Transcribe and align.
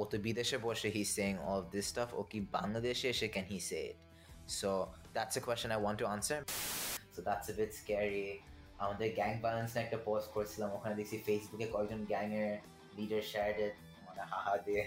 ও 0.00 0.02
তো 0.10 0.16
বিদেশে 0.26 0.56
বসে 0.66 0.88
he's 0.96 1.10
saying 1.18 1.36
all 1.46 1.58
of 1.62 1.68
this 1.74 1.86
stuff 1.92 2.10
ও 2.18 2.22
কি 2.30 2.38
বাংলাদেশে 2.56 3.06
এসে 3.14 3.26
can 3.36 3.46
he 3.52 3.58
say 3.70 3.82
it 3.90 3.96
so 4.58 4.68
that's 5.16 5.34
a 5.40 5.42
question 5.48 5.68
I 5.76 5.78
want 5.86 5.96
to 6.02 6.06
answer 6.14 6.38
so 7.14 7.18
that's 7.28 7.48
a 7.52 7.54
bit 7.60 7.70
scary 7.80 8.28
আমাদের 8.84 9.08
গ্যাং 9.18 9.32
ব্যালেন্স 9.44 9.72
একটা 9.84 9.98
পোস্ট 10.06 10.28
করছিলাম 10.36 10.68
ওখানে 10.76 10.94
দেখছি 11.00 11.16
ফেসবুকে 11.26 11.66
কয়েকজন 11.74 12.00
গ্যাং 12.12 12.26
এর 12.42 12.50
লিডার 12.98 13.22
শেয়ার্ড 13.32 13.56
ইট 13.66 13.74
মানে 14.06 14.22
হাহা 14.32 14.54
দিয়ে 14.66 14.84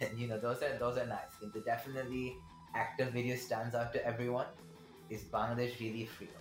you 0.19 0.27
know 0.29 0.39
those 0.39 0.59
are 0.65 0.73
those 0.83 0.97
are 1.01 1.09
nice 1.17 1.33
কিন্তু 1.41 1.57
definitely 1.73 2.25
active 2.83 3.09
video 3.17 3.35
stands 3.45 3.73
out 3.79 3.89
to 3.95 3.99
everyone 4.11 4.49
is 5.13 5.21
Bangladesh 5.35 5.73
really 5.83 6.05
free 6.15 6.33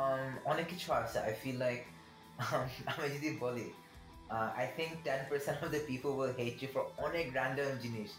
um 0.00 0.30
অনেক 0.52 0.66
কিছু 0.72 0.88
আছে 0.98 1.18
I 1.30 1.32
feel 1.42 1.58
like 1.66 1.84
um, 2.42 2.66
আমি 2.92 3.06
যদি 3.16 3.30
বলি 3.44 3.66
uh, 4.29 4.51
I 4.55 4.65
think 4.75 5.03
10% 5.05 5.61
of 5.63 5.71
the 5.71 5.79
people 5.79 6.15
will 6.15 6.33
hate 6.33 6.61
you 6.61 6.67
for 6.67 6.87
only 6.99 7.31
random 7.33 7.79
jinish. 7.79 8.11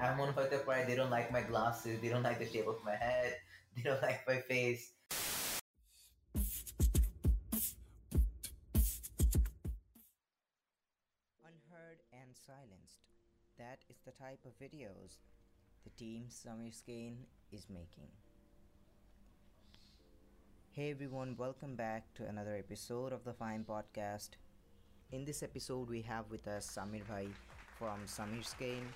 I'm 0.00 0.20
on 0.20 0.30
হয়তো 0.36 0.56
পারে 0.66 0.82
they 0.88 0.96
don't 1.00 1.14
like 1.18 1.28
my 1.38 1.44
glasses, 1.50 1.94
they 2.02 2.10
don't 2.12 2.26
like 2.28 2.40
the 2.44 2.50
shape 2.52 2.68
of 2.74 2.78
my 2.90 2.96
head, 3.06 3.30
they 3.74 3.82
don't 3.88 4.02
like 4.08 4.20
my 4.32 4.38
face. 4.50 4.82
Unheard 11.48 11.98
and 12.20 12.30
silenced. 12.46 13.02
That 13.62 13.78
is 13.92 13.98
the 14.06 14.14
type 14.24 14.42
of 14.48 14.52
videos 14.66 15.12
the 15.84 15.90
team 15.90 16.22
SameerScane 16.30 17.18
is 17.52 17.64
making. 17.68 18.10
Hey 20.72 20.90
everyone, 20.90 21.36
welcome 21.36 21.74
back 21.76 22.02
to 22.14 22.22
another 22.24 22.56
episode 22.56 23.12
of 23.12 23.22
the 23.24 23.34
Fine 23.34 23.64
Podcast. 23.68 24.30
In 25.14 25.20
this 25.20 25.42
episode, 25.42 25.86
we 25.86 26.00
have 26.00 26.24
with 26.32 26.46
us 26.46 26.78
Samir 26.78 27.02
Bhai 27.08 27.26
from 27.78 27.98
Samir 28.16 28.42
Skane. 28.42 28.88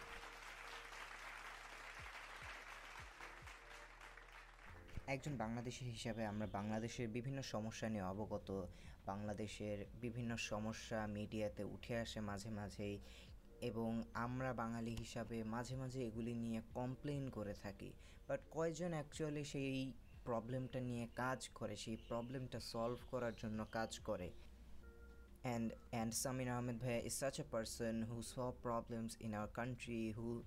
একজন 5.07 5.37
বাংলাদেশি 5.37 5.85
হিসাবে 5.85 6.27
আমরা 6.27 6.47
বাংলাদেশের 6.47 7.09
বিভিন্ন 7.09 7.43
সমস্যা 7.43 7.89
নিয়ে 7.89 8.03
অবগত। 8.03 8.67
বাংলাদেশের 9.07 9.85
বিভিন্ন 10.01 10.37
সমস্যা 10.37 11.07
মিডিয়াতে 11.07 11.65
উঠে 11.65 11.97
আসে 11.97 12.21
মাঝে 12.21 12.51
মাঝেই। 12.51 12.99
এবং 13.61 14.03
আমরা 14.15 14.53
বাঙালি 14.53 14.95
হিসাবে 14.95 15.45
মাঝে 15.45 15.77
মাঝে 15.77 16.05
এগুলি 16.07 16.35
নিয়ে 16.35 16.63
কমপ্লেন 16.75 17.29
করে 17.29 17.55
থাকি। 17.55 17.93
বাট 18.29 18.41
কয়জন 18.51 18.93
অ্যাকচুয়ালি 18.93 19.45
সেই 19.45 19.93
প্রবলেমটা 20.25 20.81
নিয়ে 20.81 21.09
কাজ 21.15 21.49
করে 21.49 21.77
সেই 21.77 21.97
প্রবলেমটা 22.09 22.61
সলভ 22.61 22.99
করার 23.11 23.33
জন্য 23.37 23.67
কাজ 23.73 23.99
করে? 23.99 24.31
and 25.45 25.73
and 25.93 26.13
Sameer 26.13 26.57
Ahmed 26.57 26.81
Bhai 26.81 27.03
is 27.05 27.15
such 27.15 27.39
a 27.39 27.45
person 27.45 28.07
who 28.11 28.23
saw 28.23 28.51
problems 28.51 29.17
in 29.21 29.35
our 29.35 29.47
country 29.49 30.15
who 30.17 30.45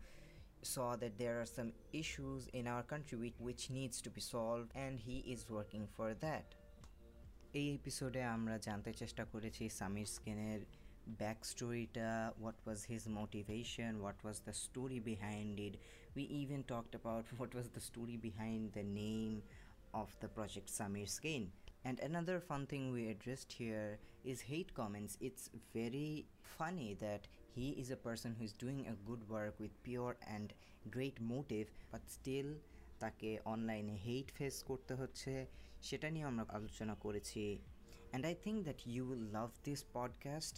saw 0.64 0.95
that 0.95 1.17
there 1.17 1.42
are 1.42 1.45
some 1.45 1.72
issues 1.92 2.47
in 2.53 2.67
our 2.67 2.84
country 2.84 3.17
which, 3.17 3.34
which 3.39 3.69
needs 3.69 4.02
to 4.02 4.09
be 4.09 4.22
solved 4.22 4.72
and 4.75 5.00
he 5.00 5.19
is 5.19 5.45
working 5.50 5.88
for 5.95 6.14
that. 6.25 6.45
এই 7.59 7.67
এপিসোডে 7.80 8.22
আমরা 8.36 8.56
জানতে 8.67 8.92
চেষ্টা 9.02 9.23
করেছি 9.31 9.64
সামির 9.80 10.09
স্কিনের 10.16 10.59
back 11.22 11.39
স্টোরিটা 11.52 12.09
what 12.42 12.58
was 12.66 12.80
his 12.92 13.03
motivation 13.19 13.92
what 14.02 14.19
was 14.23 14.38
the 14.47 14.53
story 14.66 15.00
behind 15.09 15.53
it 15.67 15.75
we 16.17 16.23
even 16.42 16.62
talked 16.72 16.94
about 16.95 17.25
what 17.38 17.52
was 17.56 17.67
the 17.75 17.81
story 17.89 18.17
behind 18.28 18.64
the 18.78 18.84
name 19.02 19.31
of 20.02 20.09
the 20.22 20.30
project 20.38 20.69
Samir 20.80 21.08
skin 21.17 21.44
and 21.84 21.97
another 22.03 22.39
fun 22.50 22.62
thing 22.72 22.81
we 22.95 23.03
addressed 23.09 23.52
here 23.59 23.88
is 24.24 24.41
hate 24.41 24.72
comments. 24.74 25.16
It's 25.20 25.50
very 25.74 26.27
funny 26.58 26.96
that 27.00 27.28
he 27.55 27.70
is 27.70 27.91
a 27.91 27.96
person 27.96 28.34
who 28.38 28.44
is 28.44 28.52
doing 28.52 28.86
a 28.86 28.96
good 29.08 29.28
work 29.28 29.55
with 29.58 29.82
pure 29.82 30.16
and 30.34 30.52
great 30.91 31.20
motive, 31.20 31.69
but 31.92 32.02
still 32.19 32.50
তাকে 33.02 33.30
অনলাইনে 33.52 33.96
হেট 34.06 34.28
face 34.36 34.56
করতে 34.69 34.92
হচ্ছে 35.00 35.32
সেটা 35.88 36.09
নিয়ে 36.14 36.26
আমরা 36.31 36.44
আলোচনা 36.59 36.94
করেছি 37.04 37.42
and 38.10 38.25
I 38.31 38.34
think 38.44 38.59
that 38.66 38.81
you 38.92 39.03
will 39.10 39.25
love 39.37 39.50
this 39.66 39.81
podcast 39.97 40.56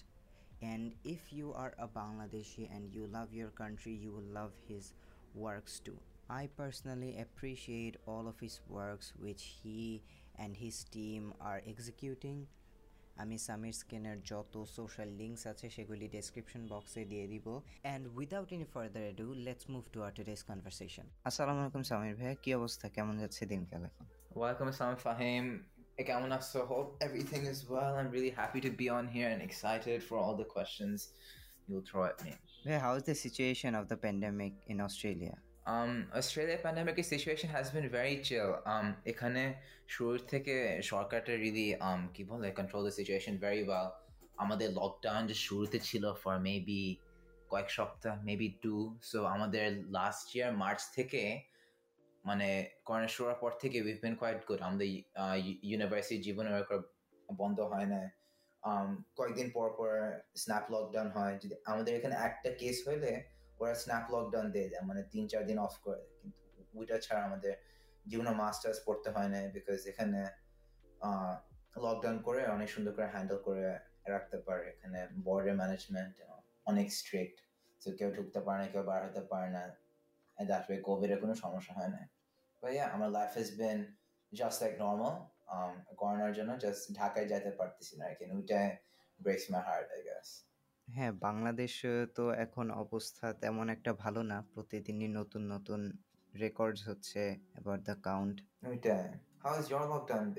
and 0.62 0.84
if 1.04 1.22
you 1.32 1.52
are 1.62 1.72
a 1.78 1.88
Bangladeshi 1.98 2.64
and 2.74 2.92
you 2.92 3.06
love 3.06 3.32
your 3.32 3.50
country, 3.50 3.92
you 3.92 4.10
will 4.10 4.30
love 4.40 4.52
his 4.66 4.92
works 5.34 5.74
too. 5.80 5.98
I 6.28 6.48
personally 6.56 7.12
appreciate 7.20 7.96
all 8.06 8.26
of 8.28 8.38
his 8.40 8.60
works 8.68 9.12
which 9.18 9.42
he 9.62 10.02
and 10.38 10.56
his 10.56 10.84
team 10.84 11.22
are 11.40 11.62
executing. 11.66 12.46
আমি 13.21 13.35
সামির 13.47 13.75
স্কিনের 13.81 14.17
যত 14.31 14.53
social 14.77 15.09
links 15.19 15.43
আছে 15.51 15.65
সেগুলি 15.75 16.05
description 16.17 16.61
বক্সে 16.71 17.01
দিয়ে 17.11 17.25
দিব। 17.33 17.47
And 17.85 18.03
without 18.17 18.49
any 18.55 18.67
further 18.73 19.05
do 19.19 19.27
let's 19.45 19.65
move 19.73 19.83
to 19.93 19.99
our 20.05 20.11
today's 20.17 20.41
conversation 20.49 21.05
আসসালামু 21.29 21.59
আলাইকুম 21.63 21.83
সামির 21.89 22.15
ভাইয়া 22.19 22.35
কী 22.43 22.49
অবস্থা? 22.59 22.85
কেমন 22.95 23.15
যাচ্ছে 23.21 23.43
দিনকাল 23.51 23.83
এখন? 23.89 24.05
ওয়েলকাম 24.39 24.67
আসসালাম 24.71 24.97
ফাহিম। 25.05 25.45
কেমন 26.09 26.29
আসছো 26.37 26.59
hope 26.71 26.87
everything 27.05 27.39
is 27.51 27.59
well 27.69 27.91
I 27.97 28.01
am 28.05 28.09
really 28.15 28.31
happy 28.39 28.59
to 28.65 28.69
be 28.79 28.85
on 28.97 29.05
here 29.15 29.29
and 29.29 29.43
excited 29.49 29.99
for 30.07 30.17
all 30.25 30.35
the 30.41 30.47
questions 30.53 30.99
you'll 31.69 31.87
throw 31.89 32.03
at 32.11 32.17
me. 32.25 32.31
How 32.85 32.93
is 32.97 33.03
the 33.11 33.17
situation 33.25 33.71
of 33.79 33.83
the 33.91 33.97
pandemic 34.05 34.53
in 34.71 34.77
Australia? 34.87 35.35
um, 35.65 35.93
Australia 36.19 36.59
pandemic 36.63 36.95
situation 37.11 37.49
has 37.53 37.67
been 37.75 37.87
very 37.95 38.15
chill 38.27 38.49
এখানে 39.11 39.43
শুরুর 39.93 40.19
থেকে 40.31 40.55
সরকারটা 40.91 41.33
really 41.43 41.67
um, 41.87 42.01
কী 42.15 42.23
বলে 42.29 42.47
control 42.59 42.81
the 42.87 42.93
situation 42.99 43.35
very 43.43 43.63
বা 43.71 43.79
আমাদের 44.43 44.69
lockdown 44.79 45.23
যে 45.29 45.35
শুরুতে 45.45 45.77
ছিল 45.89 46.03
ফর 46.21 46.35
মেবি 46.47 46.83
কয়েক 47.51 47.69
সপ্তাহ 47.77 48.13
মে 48.27 48.33
বি 48.41 48.49
টু 48.63 48.75
সো 49.09 49.17
আমাদের 49.35 49.65
লাস্ট 49.97 50.27
ইয়ার 50.35 50.51
মার্চ 50.63 50.81
থেকে 50.97 51.21
মানে 52.23 52.47
করোনা 52.87 53.09
শুরুর 53.15 53.37
পর 53.41 53.51
থেকে 53.61 53.77
উইভ 53.85 53.97
বিন 54.05 54.15
কোয়াইট 54.19 54.39
গুড 54.47 54.59
আমাদের 54.67 54.87
ইউনিভার্সিটি 55.69 56.17
জীবন 56.27 56.45
বন্ধ 57.29 57.57
হয় 57.71 57.87
না 57.93 58.01
um, 58.63 58.89
কয়েকদিন 59.17 59.47
পর 59.55 59.67
পর 59.77 59.91
স্ন্যাপ 60.41 60.65
লকডাউন 60.73 61.07
হয়। 61.15 61.35
যদি 61.41 61.55
আমাদের 61.71 61.91
এখানে 61.95 62.15
একটা 62.27 62.49
কেস 62.61 62.77
হইলে 62.87 63.11
ওরা 63.63 63.75
স্ন্যাপ 63.83 64.05
লকডাউন 64.13 64.47
দিয়ে 64.55 64.67
দেয়। 64.71 64.83
মানে 64.89 65.01
তিন 65.11 65.23
চার 65.31 65.43
দিন 65.49 65.57
অফ 65.65 65.75
করে 65.85 65.97
দেয়। 66.01 66.15
কিন্তু 66.21 66.41
ওইটা 66.77 66.95
ছাড়া 67.05 67.21
আমাদের 67.27 67.53
জীবনে 68.09 68.31
মাস্টার্স 68.41 68.79
পড়তে 68.87 69.09
হয় 69.15 69.29
না 69.33 69.37
বিকজ 69.57 69.79
এখানে 69.91 70.21
লকডাউন 71.85 72.17
করে 72.27 72.41
অনেক 72.55 72.69
সুন্দর 72.75 72.91
করে 72.97 73.07
হ্যান্ডেল 73.13 73.39
করে 73.47 73.63
রাখতে 74.13 74.37
পারে। 74.47 74.63
এখানে 74.73 74.99
বর্ডার 75.27 75.55
ম্যানেজমেন্ট 75.61 76.13
অনেক 76.71 76.87
স্ট্রিক্ট 76.99 77.37
তো 77.81 77.87
কেউ 77.99 78.09
ঢুকতে 78.17 78.39
পারে 78.45 78.59
না 78.61 78.67
কেউ 78.73 78.83
বার 78.91 79.01
হতে 79.07 79.21
পারে 79.31 79.49
না। 79.57 79.63
দ্যাট 80.37 80.63
ওয়ে 80.67 80.79
কোভিডের 80.87 81.19
কোনো 81.23 81.33
সমস্যা 81.43 81.73
হয় 81.79 81.91
না 81.95 82.01
But 82.61 82.71
yeah, 82.77 82.89
আমার 82.95 83.09
life 83.17 83.31
has 83.37 83.49
been 83.61 83.79
just 84.31 84.57
like 84.63 84.73
normal 84.83 85.15
করোনার 86.01 86.33
জন্য 86.37 86.51
জাস্ট 86.63 86.83
ঢাকায় 86.99 87.27
যেতে 87.31 87.51
পারতেছি 87.59 87.93
না। 87.99 88.03
আর 88.09 88.15
কি 88.17 88.23
ওইটাই 88.35 88.67
breaks 89.19 89.45
my 89.51 89.61
heart 89.67 89.87
I 89.95 90.01
guess 90.09 90.27
হ্যাঁ 90.87 91.11
বাংলাদেশ 91.11 91.85
তো 92.15 92.29
এখন 92.29 92.71
অবস্থা 92.71 93.33
তেমন 93.33 93.69
একটা 93.69 93.93
ভালো 93.93 94.23
না। 94.23 94.45
প্রতিদিনই 94.53 95.07
নতুন 95.07 95.51
নতুন 95.51 95.91
রেকর্ডস 96.39 96.87
হচ্ছে 96.87 97.39
অ্যাবাউট 97.51 97.79
দ্য 97.79 97.95
কাউন্ট 98.03 98.41
ওইটাই। 98.67 99.09
How 99.43 99.59
is 99.59 99.65
your 99.69 99.81
lockdown 99.81 100.33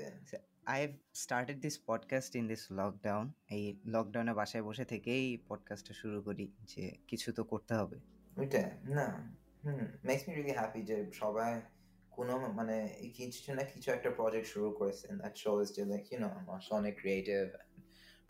I 0.66 0.86
have 0.86 0.96
started 1.14 1.60
this 1.60 1.80
podcast 1.86 2.36
in 2.36 2.48
this 2.48 2.72
lockdown 2.72 3.32
এই 3.50 3.80
লকডাউনে 3.86 4.34
বাসায় 4.34 4.62
বসে 4.62 4.84
থেকেই 4.84 5.38
পডকাস্টটা 5.48 5.94
শুরু 5.94 6.22
করি 6.22 6.52
যে 6.62 6.90
কিছু 7.08 7.32
তো 7.32 7.44
করতে 7.44 7.74
হবে। 7.74 7.96
ওইটাই 8.36 8.64
না 8.84 9.36
hmm 9.64 9.86
makes 10.04 10.28
me 10.28 10.34
really 10.34 10.52
happy 10.52 10.82
যে 10.82 11.10
সবাই 11.12 11.60
কোনো 12.10 12.52
মানে 12.52 12.76
কিছু 13.16 13.54
না 13.54 13.62
কিছু 13.62 13.92
একটা 13.92 14.10
প্রজেক্ট 14.10 14.48
শুরু 14.48 14.70
করেছেন 14.70 15.18
দ্যাট 15.18 15.36
শোজ 15.36 15.74
যে 15.76 15.84
লাইক 15.84 16.12
ইউ 16.12 16.18
নো 16.20 16.58
অনেক 16.70 17.00
ক্রিয়েটিভ 17.00 17.42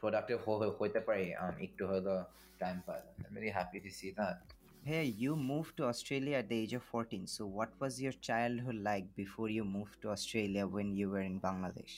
প্রোডাক্টিভ 0.04 0.38
হইতে 0.80 1.00
পারি 1.08 1.26
একটু 1.68 1.84
হলো 1.92 2.16
time 2.62 2.78
pi 2.88 3.00
I 3.00 3.30
really 3.34 3.52
happy 3.58 3.78
two 3.86 3.92
see 4.00 4.08
that 4.20 4.40
Hey, 4.84 5.04
you 5.04 5.36
moved 5.36 5.74
to 5.78 5.84
Australia 5.86 6.38
at 6.38 6.48
the 6.50 6.56
age 6.56 6.74
of 6.74 6.84
14. 6.84 7.28
So, 7.28 7.46
what 7.48 7.70
was 7.80 8.02
your 8.02 8.14
childhood 8.14 8.78
like 8.82 9.14
before 9.14 9.50
you 9.50 9.64
moved 9.66 10.02
to 10.02 10.10
Australia 10.10 10.66
when 10.68 10.96
you 10.96 11.10
were 11.10 11.22
in 11.22 11.38
Bangladesh? 11.40 11.96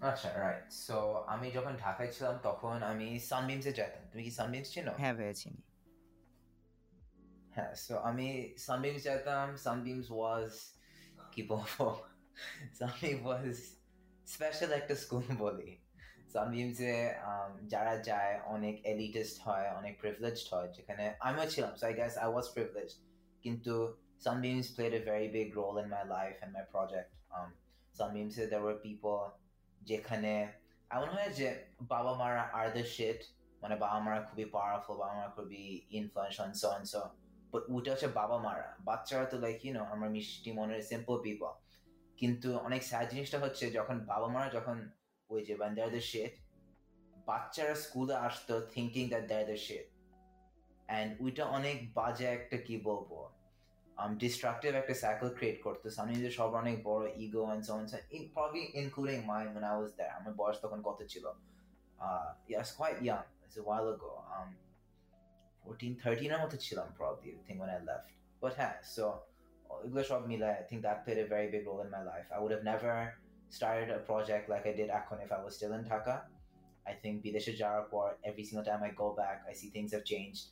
আচ্ছা 0.00 0.28
right 0.42 0.66
so 0.86 0.96
আমি 1.34 1.48
যখন 1.56 1.74
ঢাকায় 1.84 2.10
ছিলাম 2.14 2.36
তখন 2.48 2.76
আমি 2.90 3.08
সানবিমসে 3.30 3.72
যেতাম 3.78 4.02
তুমি 4.10 4.22
কি 4.26 4.32
সানবিমস 4.38 4.68
চিনো 4.74 4.92
হ্যাঁ 5.02 5.14
ভাইয়া 5.18 5.34
চিনি 5.42 5.62
হ্যাঁ 7.56 7.72
সো 7.84 7.94
আমি 8.08 8.26
সানবিমস 8.66 9.02
যেতাম 9.08 9.48
সানবিমস 9.66 10.06
ওয়াজ 10.16 10.50
কি 11.32 11.42
বলবো 11.50 11.86
সানবিম 12.78 13.18
ওয়াজ 13.26 13.56
স্পেশাল 14.26 14.70
একটা 14.80 14.94
স্কুল 15.02 15.26
বলি 15.44 15.70
সানবিমসে 16.33 16.93
যারা 17.73 17.93
যায় 18.09 18.33
অনেক 18.55 18.75
এলিটিস্ট 18.93 19.35
হয় 19.45 19.67
অনেক 19.79 19.93
প্রিভিলেজড 20.01 20.45
হয় 20.53 20.67
যেখানে 20.75 21.03
আমিও 21.27 21.45
ছিলাম 21.53 21.71
so 21.79 21.83
I 21.89 21.93
guess 22.01 22.13
I 22.23 22.29
was 22.33 22.45
privileged 22.55 22.97
কিন্তু 23.43 23.75
Sunbeams 24.19 24.71
played 24.71 24.93
a 24.93 25.03
very 25.03 25.27
big 25.27 25.55
role 25.55 25.77
in 25.77 25.89
my 25.89 26.03
life 26.03 26.37
and 26.41 26.51
my 26.51 26.61
project. 26.61 27.13
Um, 27.31 27.53
Sunbeams 27.95 28.35
there 28.51 28.61
were 28.61 28.77
যেখানে 29.81 30.33
এমন 30.91 31.09
হয় 31.15 31.31
যে 31.39 31.47
বাবা 31.93 32.13
মারা 32.21 32.43
আর 32.59 32.67
দ্য 32.75 32.85
শিট 32.95 33.19
মানে 33.61 33.75
বাবা 33.83 33.99
মারা 34.05 34.19
খুবই 34.27 34.45
পাওয়ারফুল 34.55 34.95
বাবা 35.01 35.13
মারা 35.17 35.31
খুবই 35.37 35.63
influential 35.99 36.51
so 36.61 36.67
and 36.69 36.87
so 36.93 37.01
but 37.51 37.63
ওটা 37.75 37.89
হচ্ছে 37.93 38.09
বাবা 38.21 38.37
মারা। 38.47 38.67
বাচ্চারা 38.87 39.25
তো 39.31 39.37
লাইক 39.45 39.59
ইউনো 39.65 39.81
আমরা 39.93 40.07
মিষ্টি 40.15 40.49
মনের 40.57 40.81
সিম্পল 40.91 41.15
পিপল 41.25 41.51
কিন্তু 42.19 42.49
অনেক 42.67 42.81
স্যাড 42.89 43.05
জিনিসটা 43.11 43.37
হচ্ছে 43.43 43.65
যখন 43.77 43.95
বাবা 44.11 44.27
মারা 44.33 44.47
যখন 44.57 44.77
ওই 45.29 45.41
যে 45.47 45.53
ওয়ান 45.59 45.71
দেয়ার 45.77 45.91
দ্য 45.95 46.03
shit, 46.11 46.33
বাচ্চারা 47.27 47.75
স্কুলে 47.85 48.15
আসতো 48.27 48.53
thinking 48.73 49.03
that 49.11 49.25
they're 49.31 49.45
the 49.51 49.59
shit. 49.67 49.85
And 50.89 51.09
ওইটা 51.23 51.43
অনেক 51.57 51.77
বাজে 51.97 52.25
একটা 52.37 52.57
কী 52.67 52.75
বলব? 52.89 53.11
Um, 53.97 54.11
ডিস্ট্রাকটিভ 54.23 54.71
একটা 54.81 54.95
সাইকেল 55.03 55.29
ক্রিয়েট 55.37 55.57
করতো। 55.65 55.85
আমি 56.03 56.13
যে 56.25 56.31
সব 56.39 56.49
অনেক 56.61 56.75
বড় 56.89 57.03
ego 57.23 57.41
and 57.47 57.63
so 57.67 57.73
probably 58.35 58.63
including 58.81 59.17
my 59.31 59.41
মানে 59.55 59.67
আই 59.71 59.75
ওয়াজ 59.79 59.91
দ্যার 59.97 60.09
আমার 60.17 60.33
বয়স 60.41 60.57
তখন 60.63 60.79
কত 60.87 60.99
ছিল? 61.11 61.25
Yes 62.51 62.69
quite 62.77 62.97
young 63.05 63.21
it's 63.43 63.57
a 63.61 63.63
while 63.67 63.87
go 64.03 64.11
fourteen 65.63 65.93
থার্টিনের 66.01 66.39
মতো 66.43 66.55
ছিলাম 66.65 66.87
probably 66.97 67.31
think 67.45 67.57
one 67.61 67.71
I 67.75 67.79
left 67.89 68.09
but 68.41 68.53
হ্যাঁ 68.59 68.75
সো 68.95 69.05
এগুলো 69.85 70.03
সব 70.11 70.21
মিলায় 70.31 70.55
I 70.59 70.63
think 70.69 70.81
that 70.85 70.97
played 71.03 71.17
a 71.23 71.25
very 71.33 71.47
big 71.53 71.63
role 71.69 71.79
in 71.85 71.89
my 71.95 72.03
life 72.11 72.25
I 72.33 72.39
would 72.43 72.51
have 72.53 72.63
never 72.71 73.01
started 73.50 73.88
a 73.90 74.00
project 74.00 74.44
like 74.48 74.64
I 74.66 74.74
did 74.78 74.88
এখন 75.00 75.16
if 75.26 75.30
I 75.32 75.40
was 75.44 75.52
still 75.58 75.72
in 75.78 75.82
Dhaka 75.84 76.16
I 76.86 76.94
think 77.02 77.14
বিদেশে 77.24 77.52
যাওয়ার 77.62 77.84
পর 77.92 78.06
every 78.28 78.44
single 78.48 78.66
time 78.70 78.82
I 78.88 78.90
go 79.02 79.08
back 79.20 79.36
I 79.50 79.52
see 79.58 79.70
things 79.76 79.90
have 79.96 80.06
changed 80.12 80.42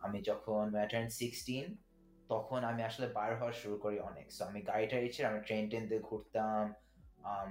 আমি 0.00 0.18
যখন 0.30 0.62
when 0.72 0.82
I 0.84 0.88
turned 0.92 1.12
16 1.14 1.64
তখন 2.30 2.60
আমি 2.70 2.82
আসলে 2.88 3.06
বার 3.18 3.30
হওয়া 3.40 3.54
শুরু 3.62 3.76
করি 3.84 3.96
অনেক 4.10 4.26
সো 4.36 4.40
আমি 4.48 4.60
গাড়িটা 4.70 4.96
এসে 5.06 5.22
আমি 5.30 5.40
ট্রেন 5.46 5.62
ট্রেন 5.70 5.84
দিয়ে 5.90 6.02
ঘুরতাম 6.08 6.64
um, 7.30 7.50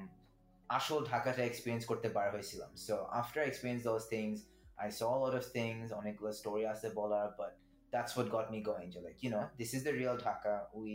আসল 0.69 1.00
ঢাকাটা 1.11 1.41
এক্সপিরিয়েন্স 1.45 1.83
করতে 1.91 2.07
বার 2.17 2.27
হয়েছিলাম 2.33 2.71
so 2.85 2.95
after 3.19 3.44
experience 3.47 3.81
those 3.89 4.03
things 4.13 4.38
I 4.81 4.88
saw 5.00 5.01
lot 5.21 5.33
of 5.39 5.45
things 5.57 5.88
অনেকগুলো 6.01 6.31
স্টোরি 6.39 6.63
আছে 6.73 6.88
বলার 7.00 7.27
but 7.39 7.53
that's 7.94 8.11
what 8.15 8.29
got 8.35 8.47
me 8.53 8.59
going 8.69 8.88
যে 8.94 9.00
like 9.05 9.17
you 9.23 9.29
know 9.35 9.41
this 9.59 9.69
is 9.75 9.81
the 9.88 9.94
real 10.00 10.17
Dhaka 10.27 10.53
we 10.79 10.91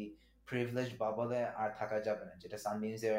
privilege 0.49 0.89
বাবলে 1.03 1.41
আর 1.63 1.71
থাকা 1.81 1.97
যাবে 2.07 2.25
না 2.29 2.35
যেটা 2.43 2.59
সানবিনসের 2.65 3.17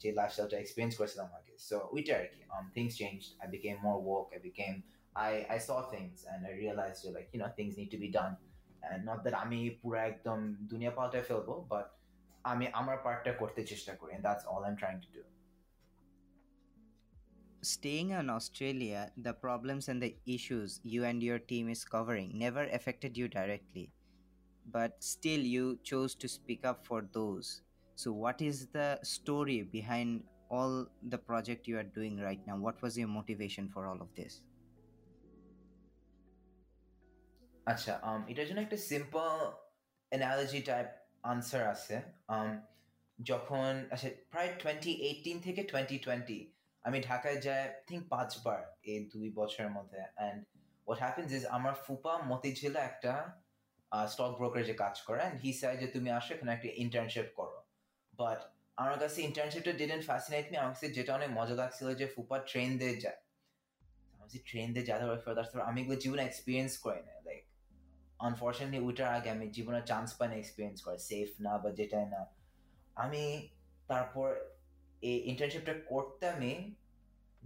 যে 0.00 0.08
লাইফস্টাইলটা 0.18 0.56
এক্সপিরিয়েন্স 0.60 0.94
করেছিলাম 1.00 1.28
আগে 1.38 1.54
সো 1.68 1.76
ওইটা 1.94 2.12
আর 2.20 2.26
কি 2.32 2.40
things 2.76 2.92
change 3.00 3.18
I 3.42 3.46
became 3.54 3.76
more 3.86 3.96
work 4.06 4.28
I 4.36 4.40
became 4.48 4.74
I, 5.16 5.46
I 5.48 5.58
saw 5.58 5.80
things 5.82 6.26
and 6.30 6.46
I 6.46 6.52
realized 6.52 7.06
like 7.16 7.28
you 7.32 7.40
know 7.40 7.48
things 7.56 7.76
need 7.78 7.90
to 7.90 7.96
be 7.96 8.08
done 8.08 8.36
and 8.82 9.04
not 9.04 9.18
that 9.24 9.34
আমি 9.44 9.58
পুরো 9.82 9.98
একদম 10.10 10.38
দুনিয়া 10.70 10.92
পাল্টে 10.98 11.20
ফেলবো 11.28 11.54
but 11.72 11.86
আমি 12.52 12.66
আমার 12.80 12.96
পার্টটা 13.04 13.32
করতে 13.40 13.60
চেষ্টা 13.70 13.92
করি 14.00 14.10
and 14.16 14.24
that's 14.28 14.44
all 14.50 14.62
I'm 14.68 14.78
trying 14.82 15.02
to 15.06 15.10
do 15.16 15.22
Staying 17.76 18.10
in 18.10 18.28
Australia, 18.38 19.00
the 19.26 19.34
problems 19.46 19.84
and 19.90 19.98
the 20.06 20.12
issues 20.36 20.70
you 20.94 21.00
and 21.10 21.18
your 21.28 21.40
team 21.50 21.64
is 21.74 21.82
covering 21.94 22.28
never 22.46 22.64
affected 22.78 23.12
you 23.20 23.26
directly, 23.38 23.86
but 24.76 24.90
still 25.14 25.42
you 25.54 25.64
chose 25.90 26.12
to 26.22 26.26
speak 26.28 26.62
up 26.70 26.78
for 26.88 27.00
those. 27.18 27.46
So, 28.01 28.11
what 28.11 28.41
is 28.41 28.65
the 28.67 28.97
story 29.03 29.61
behind 29.63 30.23
all 30.49 30.87
the 31.03 31.19
project 31.19 31.67
you 31.67 31.77
are 31.77 31.89
doing 31.97 32.19
right 32.19 32.41
now? 32.47 32.57
What 32.57 32.81
was 32.81 32.97
your 32.97 33.07
motivation 33.09 33.69
for 33.69 33.81
all 33.85 33.99
of 34.01 34.09
this? 34.15 34.33
আচ্ছা 37.67 37.93
um, 38.09 38.21
এটার 38.31 38.45
জন্য 38.47 38.59
একটা 38.65 38.79
simple 38.91 39.29
analogy 40.11 40.61
type 40.69 40.87
answer 41.31 41.63
আছে 41.73 41.95
um, 42.33 42.51
যখন 43.19 43.69
আচ্ছা 43.93 44.09
প্রায় 44.31 44.51
twenty 44.61 44.91
eighteen 45.07 45.37
থেকে 45.45 45.61
twenty 45.71 45.97
twenty 46.05 46.39
আমি 46.85 46.97
ঢাকায় 47.09 47.39
যাই 47.45 47.61
থিঙ্ক 47.87 48.03
পাঁচবার 48.13 48.59
এই 48.91 48.99
দুই 49.13 49.27
বছরের 49.39 49.71
মধ্যে 49.77 50.01
অ্যান্ড 50.09 50.39
হোয়াট 50.87 50.99
হ্যাপেন্স 51.05 51.29
ইজ 51.37 51.43
আমার 51.57 51.73
ফুপা 51.85 52.13
মতিঝিলে 52.31 52.79
একটা 52.89 53.13
স্টক 54.11 54.31
ব্রোকারেজে 54.39 54.75
কাজ 54.83 54.95
করে 55.07 55.19
অ্যান্ড 55.23 55.37
হি 55.43 55.51
চাই 55.61 55.75
যে 55.81 55.87
তুমি 55.95 56.09
আসো 56.17 56.29
এখানে 56.35 56.51
একটা 56.53 56.69
ইন্টার্নশিপ 56.83 57.29
করো 57.39 57.50
বাট 58.21 58.39
আমার 58.81 58.95
কাছে 59.01 59.19
ইন্টার্নশিপটা 59.29 59.73
ডিডেন্ট 59.81 60.03
ফ্যাসিনেট 60.09 60.45
মি 60.51 60.55
আমার 60.61 60.73
কাছে 60.75 60.87
যেটা 60.97 61.11
অনেক 61.19 61.29
মজা 61.39 61.55
লাগছিল 61.61 61.87
যে 62.01 62.05
ফুপা 62.13 62.37
ট্রেন 62.49 62.69
দিয়ে 62.81 62.95
যায়। 63.03 63.19
আমি 64.21 64.37
ট্রেন 64.49 64.67
দিয়ে 64.73 64.85
যাতে 64.89 65.05
ফার্দার 65.25 65.45
আমি 65.69 65.79
এগুলো 65.81 65.97
জীবনে 66.03 66.23
এক্সপিরিয়েন্স 66.25 66.71
করি 66.85 67.01
না 67.07 67.13
লাইক 67.27 67.43
আনফর্চুনেটলি 68.27 68.79
ওইটার 68.87 69.09
আগে 69.17 69.29
আমি 69.35 69.45
জীবনে 69.57 69.79
চান্স 69.91 70.09
পাই 70.17 70.27
না 70.31 70.35
এক্সপিরিয়েন্স 70.43 70.77
করে 70.85 70.99
সেফ 71.09 71.29
না 71.45 71.53
বা 71.63 71.69
যেটাই 71.79 72.05
না। 72.13 72.21
আমি 73.03 73.23
তারপর 73.89 74.29
এই 75.09 75.17
ইন্টার্নশিপটা 75.31 75.73
করতে 75.91 76.23
আমি 76.35 76.51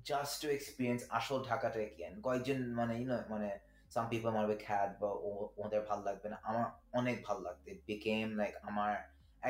জাস্ট 0.10 0.34
টু 0.42 0.48
এক্সপিরিয়েন্স 0.58 1.02
আসল 1.20 1.38
ঢাকাটা 1.50 1.80
কি। 1.96 2.04
কয়েকজন 2.26 2.60
মানে 2.80 2.94
ইউনো 3.00 3.18
মানে 3.34 3.50
সাম 3.94 4.06
পিপল 4.12 4.30
মারবে 4.38 4.56
খ্যাত 4.66 4.90
বা 5.02 5.10
ওদের 5.64 5.82
ভালো 5.90 6.02
লাগবে 6.08 6.28
না। 6.34 6.38
আমার 6.50 6.66
অনেক 7.00 7.18
ভালো 7.28 7.42
লাগবে 7.48 7.72
বিকেম 7.88 8.28
লাইক 8.40 8.54
আমার 8.70 8.94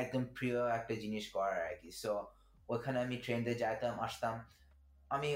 একদম 0.02 0.22
প্রিয় 0.36 0.58
একটা 0.78 0.94
জিনিস 1.02 1.24
করার 1.34 1.60
আর 1.68 1.76
কি। 1.82 1.90
সো 2.02 2.12
ওখানে 2.74 2.98
আমি 3.04 3.16
ট্রেন 3.24 3.40
দিয়ে 3.46 3.60
যাইতাম, 3.64 3.94
আসতাম। 4.06 4.34
আমি 5.14 5.28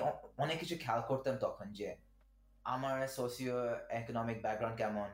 অনেক 0.45 0.57
কিছু 0.62 0.77
খেয়াল 0.85 1.01
করতাম 1.11 1.35
তখন 1.45 1.67
যে, 1.79 1.89
আমার 2.75 2.97
সোসিও 3.19 3.59
ইকোনমিক 4.01 4.39
ব্যাকগ্রাউন্ড 4.45 4.79
কেমন 4.83 5.09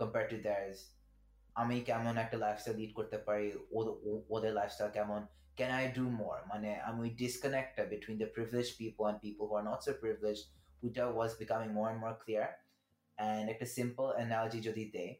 কম্পেয়ার 0.00 0.26
টু 0.32 0.38
দ্যার্স 0.46 0.78
আমি 1.60 1.76
কেমন 1.88 2.14
একটা 2.24 2.36
লাইফস্টাইল 2.44 2.76
লিড 2.80 2.92
করতে 2.98 3.18
পারি 3.26 3.46
ওদের 4.34 4.52
লাইফস্টাইল 4.58 4.90
কেমন, 4.98 5.20
can 5.58 5.72
I 5.82 5.84
do 5.96 6.04
মোর 6.20 6.36
মানে 6.52 6.70
আমি 6.88 7.06
ডিসকানেক্টটা 7.22 7.84
between 7.94 8.18
the 8.22 8.28
privileged 8.36 8.74
people 8.80 9.04
and 9.10 9.18
people 9.26 9.44
who 9.48 9.54
are 9.60 9.68
not 9.70 9.80
so 9.86 9.92
privileged 10.02 10.44
ওইটা 10.82 11.04
was 11.18 11.30
becoming 11.42 11.72
more 11.78 11.88
and 11.92 12.00
more 12.04 12.16
clear 12.24 12.46
and 13.18 13.44
একটা 13.52 13.66
সিম্পল 13.76 14.06
অ্যানালজি 14.16 14.60
যদি 14.68 14.84
দেয় 14.96 15.12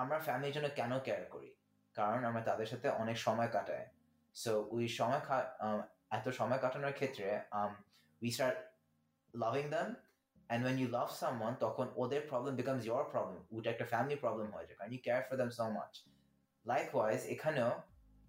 আমরা 0.00 0.18
ফ্যামিলির 0.26 0.54
জন্য 0.56 0.68
কেন 0.78 0.92
কেয়ার 1.06 1.24
করি? 1.34 1.50
কারণ 1.98 2.20
আমরা 2.28 2.42
তাদের 2.48 2.68
সাথে 2.72 2.88
অনেক 3.02 3.16
সময় 3.26 3.50
কাটাই 3.56 3.84
সো 4.42 4.52
ওই 4.76 4.86
সময় 4.98 5.22
এত 6.16 6.26
সময় 6.38 6.60
কাটানোর 6.64 6.94
ক্ষেত্রে 6.98 7.28
we 8.22 8.30
start 8.36 8.56
loving 9.44 9.68
them 9.76 9.88
and 10.50 10.58
when 10.66 10.76
you 10.82 10.88
love 10.98 11.10
someone 11.22 11.54
তখন 11.64 11.86
ওদের 12.02 12.22
problem 12.30 12.54
becomes 12.60 12.82
your 12.90 13.02
problem 13.12 13.40
ওইটা 13.54 13.68
একটা 13.74 13.86
ফ্যামিলি 13.92 14.16
প্রবলেম 14.24 14.48
হয়ে 14.54 14.66
যায় 14.68 14.76
কারণ 14.78 14.90
you 14.96 15.02
care 15.08 15.22
for 15.28 15.36
them 15.40 15.50
so 15.60 15.66
much 15.78 15.94
likewise 16.72 17.22
এখানেও 17.34 17.72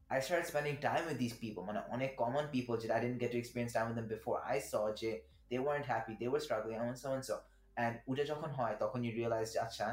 I 0.10 0.19
started 0.19 0.45
spending 0.45 0.77
time 0.77 1.04
with 1.10 1.18
these 1.18 1.33
people, 1.33 1.65
man, 1.65 1.81
on 1.92 2.01
common 2.15 2.45
people 2.56 2.77
that 2.77 2.92
I 2.92 3.00
didn't 3.00 3.18
get 3.18 3.31
to 3.31 3.38
experience 3.38 3.74
time 3.74 3.88
with 3.88 3.95
them 3.95 4.07
before. 4.07 4.38
I 4.56 4.57
saw 4.60 4.83
যে 5.01 5.12
they 5.50 5.60
weren't 5.65 5.88
happy, 5.94 6.13
they 6.21 6.30
were 6.33 6.44
struggling, 6.48 6.80
and 6.88 6.98
so 7.04 7.10
and 7.15 7.24
so. 7.30 7.36
And 7.83 7.94
ওটা 8.10 8.24
যখন 8.31 8.50
হয় 8.57 8.75
তখন 8.83 9.00
you 9.06 9.12
realize 9.21 9.50
যে 9.54 9.60
আচ্ছা 9.65 9.88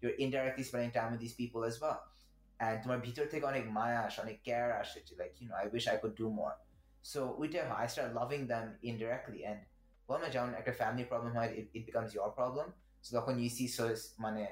you're 0.00 0.18
indirectly 0.24 0.64
spending 0.70 0.92
time 0.98 1.10
with 1.12 1.22
these 1.24 1.36
people 1.40 1.62
as 1.70 1.76
well. 1.82 1.98
And 2.65 2.75
তোমার 2.83 2.99
ভিতর 3.07 3.25
থেকে 3.31 3.45
অনেক 3.51 3.63
মায়া 3.77 3.99
আসে, 4.07 4.17
অনেক 4.25 4.37
care 4.47 4.71
আসে 4.81 4.99
যে 5.07 5.13
like, 5.21 5.33
you 5.41 5.47
know, 5.49 5.57
I 5.63 5.65
wish 5.75 5.85
I 5.93 5.97
could 6.01 6.15
do 6.23 6.27
more. 6.39 6.55
So 7.11 7.19
ওইটা 7.41 7.59
হয়, 7.69 7.77
I 7.83 7.85
started 7.93 8.13
loving 8.21 8.43
them 8.53 8.65
indirectly. 8.89 9.41
And 9.51 9.59
বল 10.07 10.17
না 10.23 10.27
যেমন 10.35 10.51
একটা 10.61 10.73
family 10.81 11.05
problem 11.11 11.33
হয়, 11.39 11.51
it, 11.59 11.65
it 11.77 11.83
becomes 11.89 12.11
your 12.17 12.29
problem. 12.39 12.67
So 13.05 13.09
তখন 13.17 13.33
you 13.43 13.49
see 13.57 13.69
so 13.77 13.83
মানে 14.25 14.43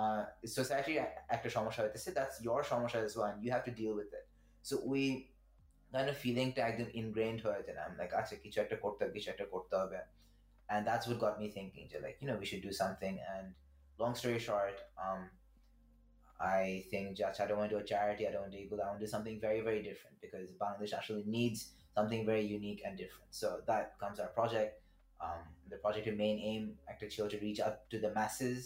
uh, 0.00 0.22
society 0.58 0.94
একটা 1.36 1.48
সমস্যা 1.56 1.80
হইতেছে, 1.84 2.10
that's 2.18 2.36
your 2.46 2.60
সমস্যা 2.72 2.98
as 3.06 3.12
well, 3.16 3.28
and 3.32 3.38
you 3.44 3.50
have 3.56 3.64
to 3.68 3.74
deal 3.80 3.94
with 4.00 4.10
it. 4.18 4.26
So 4.68 4.74
we 4.92 5.02
kind 5.94 6.08
of 6.12 6.16
feeling 6.24 6.50
টা 6.56 6.60
একদম 6.70 6.88
ingrained 7.00 7.40
হয়ে 7.46 7.62
যায় 7.66 7.78
I'm 7.84 7.94
like 8.00 8.12
আচ্ছা 8.20 8.34
কিছু 8.44 8.58
একটা 8.64 8.76
করতে 8.84 9.00
হবে 9.02 9.12
কিছু 9.16 9.28
একটা 9.34 9.46
করতে 9.54 9.74
হবে 9.80 9.98
and 10.72 10.80
that's 10.88 11.04
what 11.08 11.18
got 11.24 11.34
me 11.40 11.46
thinking 11.56 11.84
যে 11.92 11.98
like 12.06 12.16
you 12.20 12.26
know 12.28 12.36
we 12.42 12.46
should 12.50 12.64
do 12.68 12.72
something 12.82 13.14
and 13.32 13.46
long 14.02 14.14
story 14.20 14.40
short 14.48 14.76
um 15.04 15.20
I 16.40 16.84
think 16.90 17.16
just 17.16 17.40
I 17.40 17.46
don't 17.46 17.58
want 17.58 17.70
to 17.70 17.76
do 17.76 17.82
a 17.82 17.86
charity 17.86 18.26
I 18.26 18.32
don't 18.32 18.42
want 18.42 18.52
to 18.52 18.58
do 18.58 18.64
equal 18.64 18.82
I 18.82 18.88
want 18.88 19.00
to 19.00 19.06
do 19.06 19.10
something 19.10 19.40
very 19.40 19.60
very 19.60 19.82
different 19.82 20.16
because 20.20 20.48
Bangladesh 20.62 20.92
actually 20.92 21.24
needs 21.26 21.70
something 21.94 22.26
very 22.26 22.44
unique 22.58 22.82
and 22.84 22.98
different 22.98 23.28
so 23.30 23.60
that 23.66 23.98
comes 24.00 24.18
our 24.18 24.28
project 24.28 24.80
um, 25.20 25.40
the 25.70 25.76
project's 25.76 26.10
main 26.24 26.38
aim 26.50 26.62
actually 26.88 27.12
ছিল 27.14 27.26
to 27.34 27.38
reach 27.46 27.60
out 27.66 27.76
to 27.92 27.96
the 28.04 28.10
masses 28.18 28.58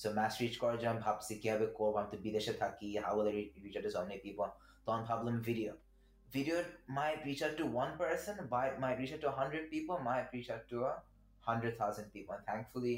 so 0.00 0.06
mass 0.18 0.34
reach 0.42 0.56
করার 0.62 0.78
জন্য 0.84 0.98
ভাবছি 1.06 1.32
কিভাবে 1.42 1.66
করবো 1.78 1.96
আমি 2.00 2.10
তো 2.12 2.18
বিদেশে 2.26 2.52
থাকি 2.62 2.88
how 3.04 3.12
will 3.18 3.30
I 3.36 3.38
reach 3.64 3.76
out 3.78 3.84
to 3.86 3.90
so 3.96 4.00
many 4.06 4.18
people 4.26 4.48
তখন 4.86 5.02
ভাবলাম 5.10 5.36
video 5.50 5.72
video 6.36 6.56
might 6.98 7.20
reach 7.28 7.42
out 7.46 7.54
to 7.60 7.64
one 7.82 7.92
person 8.02 8.34
might, 8.54 8.74
might 8.82 8.96
reach 9.00 9.12
out 9.14 9.22
to 9.24 9.28
100 9.28 9.70
people 9.74 9.96
might 10.10 10.26
reach 10.34 10.50
out 10.54 10.64
to 10.70 10.76
a 10.90 10.92
100,000 11.46 12.12
people 12.14 12.32
and 12.36 12.44
thankfully 12.50 12.96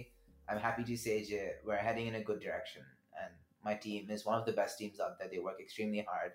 I'm 0.49 0.61
happy 0.68 0.85
to 0.90 0.97
say 1.04 1.16
that 1.30 1.50
we're 1.66 1.85
heading 1.88 2.06
in 2.11 2.14
a 2.21 2.25
good 2.28 2.40
direction 2.47 2.83
and 3.00 3.00
my 3.63 3.75
team 3.75 4.10
is 4.10 4.25
one 4.25 4.38
of 4.39 4.46
the 4.46 4.56
best 4.62 4.77
teams 4.80 5.00
out 5.00 5.18
there 5.18 5.30
they 5.32 5.39
work 5.39 5.60
extremely 5.60 6.03
hard 6.12 6.34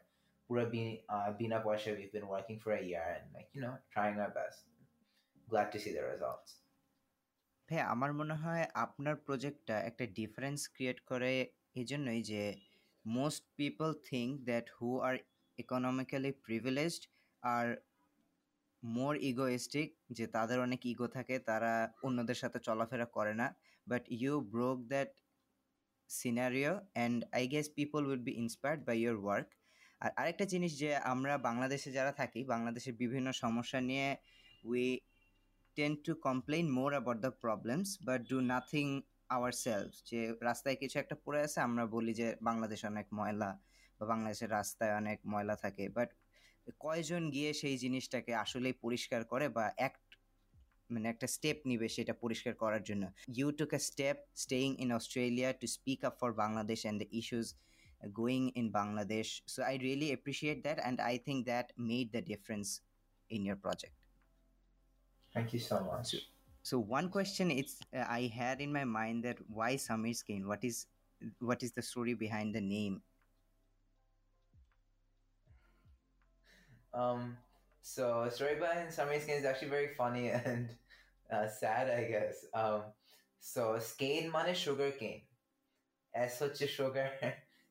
Pura 0.49 0.65
uh, 1.09 1.33
Bina 1.33 1.61
Porsche, 1.61 1.97
we've 1.97 2.13
been 2.13 2.29
working 2.29 2.61
for 2.61 2.73
a 2.73 2.83
year 2.83 3.03
and 3.17 3.25
like 3.35 3.49
you 3.53 3.61
know 3.61 3.75
trying 3.93 4.19
our 4.21 4.31
best 4.31 4.61
glad 5.49 5.73
to 5.73 5.79
see 5.79 5.93
the 5.99 6.05
results 6.15 6.51
ভাই 7.69 7.81
আমার 7.95 8.11
মনে 8.21 8.35
হয় 8.43 8.65
আপনার 8.85 9.15
প্রজেক্টটা 9.27 9.77
একটা 9.89 10.05
difference 10.19 10.61
create 10.75 10.99
করে 11.11 11.33
এজন্যই 11.83 12.23
যে 12.31 12.43
most 13.19 13.43
people 13.61 13.93
think 14.11 14.31
that 14.51 14.67
who 14.77 14.91
are 15.09 15.19
economically 15.63 16.33
privileged 16.47 17.03
are 17.55 17.73
more 18.83 19.15
egoistic 19.31 19.89
যে 20.17 20.25
তাদের 20.37 20.59
অনেক 20.67 20.81
ইগো 20.93 21.07
থাকে 21.17 21.37
তারা 21.51 21.73
অন্যদের 22.07 22.39
সাথে 22.43 22.59
চলাফেরা 22.67 23.07
করে 23.17 23.35
না 23.41 23.47
but 23.91 24.03
you 24.19 24.35
broke 24.53 24.79
that 24.93 25.11
scenario 26.11 26.73
and 26.97 27.19
I 27.39 27.45
guess 27.55 27.67
people 27.79 28.01
will 28.09 28.23
be 28.29 28.33
inspired 28.43 28.81
by 28.89 28.97
your 29.03 29.19
work 29.25 29.49
আর 30.01 30.11
আরেকটা 30.21 30.45
জিনিস 30.53 30.73
যে 30.83 30.91
আমরা 31.13 31.35
বাংলাদেশে 31.49 31.91
যারা 31.99 32.13
থাকি, 32.21 32.41
বাংলাদেশের 32.53 32.95
বিভিন্ন 33.03 33.29
সমস্যা 33.45 33.81
নিয়ে 33.91 34.09
we 34.65 34.85
tend 35.77 35.93
to 36.05 36.13
complain 36.27 36.65
more 36.79 36.91
about 36.97 37.19
the 37.27 37.33
problems 37.45 37.89
but 38.07 38.21
do 38.31 38.39
nothing 38.53 38.87
our 39.37 39.53
self 39.65 39.91
যে 40.11 40.21
রাস্তায় 40.49 40.77
কিছু 40.83 40.97
একটা 41.03 41.17
পড়ে 41.25 41.41
আছে, 41.47 41.59
আমরা 41.69 41.85
বলি 41.97 42.13
যে 42.21 42.29
বাংলাদেশ 42.49 42.81
অনেক 42.91 43.07
ময়লা 43.19 43.51
বা 44.01 44.05
বাংলাদেশের 44.13 44.51
রাস্তায় 44.59 44.93
অনেক 45.01 45.19
ময়লা 45.33 45.57
থাকে 45.65 45.85
বাট 45.97 46.11
কয়জন 46.85 47.23
গিয়ে 47.35 47.51
সেই 47.61 47.77
জিনিসটাকে 47.85 48.33
আসলেই 48.45 48.75
পরিষ্কার 48.85 49.23
করে 49.33 49.47
বা 49.57 49.65
এক 49.87 49.95
মানে 50.91 51.07
একটা 51.13 51.27
স্টেপ 51.37 51.59
নিবে 51.71 51.87
সেটা 51.97 52.15
পরিষ্কার 52.25 52.55
করার 52.63 52.83
জন্য 52.89 53.05
you 53.39 53.49
took 53.59 53.71
a 53.79 53.81
step 53.91 54.17
staying 54.45 54.69
in 54.85 54.89
Australia 54.99 55.51
to 55.61 55.67
speak 55.77 56.01
up 56.09 56.15
for 56.21 56.31
Bangladesh 56.43 56.79
and 56.85 56.99
the 57.03 57.09
issues 57.21 57.47
going 58.21 58.43
in 58.61 58.67
Bangladesh 58.81 59.27
so 59.55 59.61
I 59.71 59.75
really 59.87 60.09
appreciate 60.13 60.59
that 60.67 60.79
and 60.83 60.99
I 61.09 61.15
think 61.27 61.41
that 61.51 61.67
made 61.91 62.07
the 62.15 62.23
difference 62.31 62.67
in 63.31 63.41
your 63.47 63.59
project 63.65 63.97
thank 65.35 65.49
you 65.55 65.61
so 65.71 65.77
much 65.91 66.09
so 66.67 66.77
one 66.81 67.09
question 67.09 67.47
it's 67.49 67.75
uh, 67.95 68.05
i 68.09 68.23
had 68.39 68.61
in 68.61 68.71
my 68.73 68.83
mind 68.99 69.23
that 69.23 69.39
why 69.49 69.71
SameerScane 69.77 70.45
what 70.45 70.63
is 70.65 70.87
what 71.39 71.63
is 71.63 71.71
the 71.73 71.83
story 71.83 72.15
behind 72.15 72.49
the 72.53 72.61
name 72.61 72.95
um 76.93 77.21
so 77.93 78.05
story 78.35 78.55
about 78.59 78.77
it 78.79 78.91
SameerScane 78.91 79.39
is 79.41 79.45
actually 79.45 79.69
very 79.69 79.91
funny 79.99 80.25
and 80.45 80.65
uh, 81.31 81.47
sad, 81.47 81.91
I 81.91 82.05
guess. 82.05 82.45
Um, 82.53 82.83
so 83.41 83.79
skein 83.79 84.31
money 84.31 84.55
sugar 84.55 84.91
cane. 84.91 85.23
S 86.15 86.41
hoche 86.41 86.69
sugar, 86.69 87.11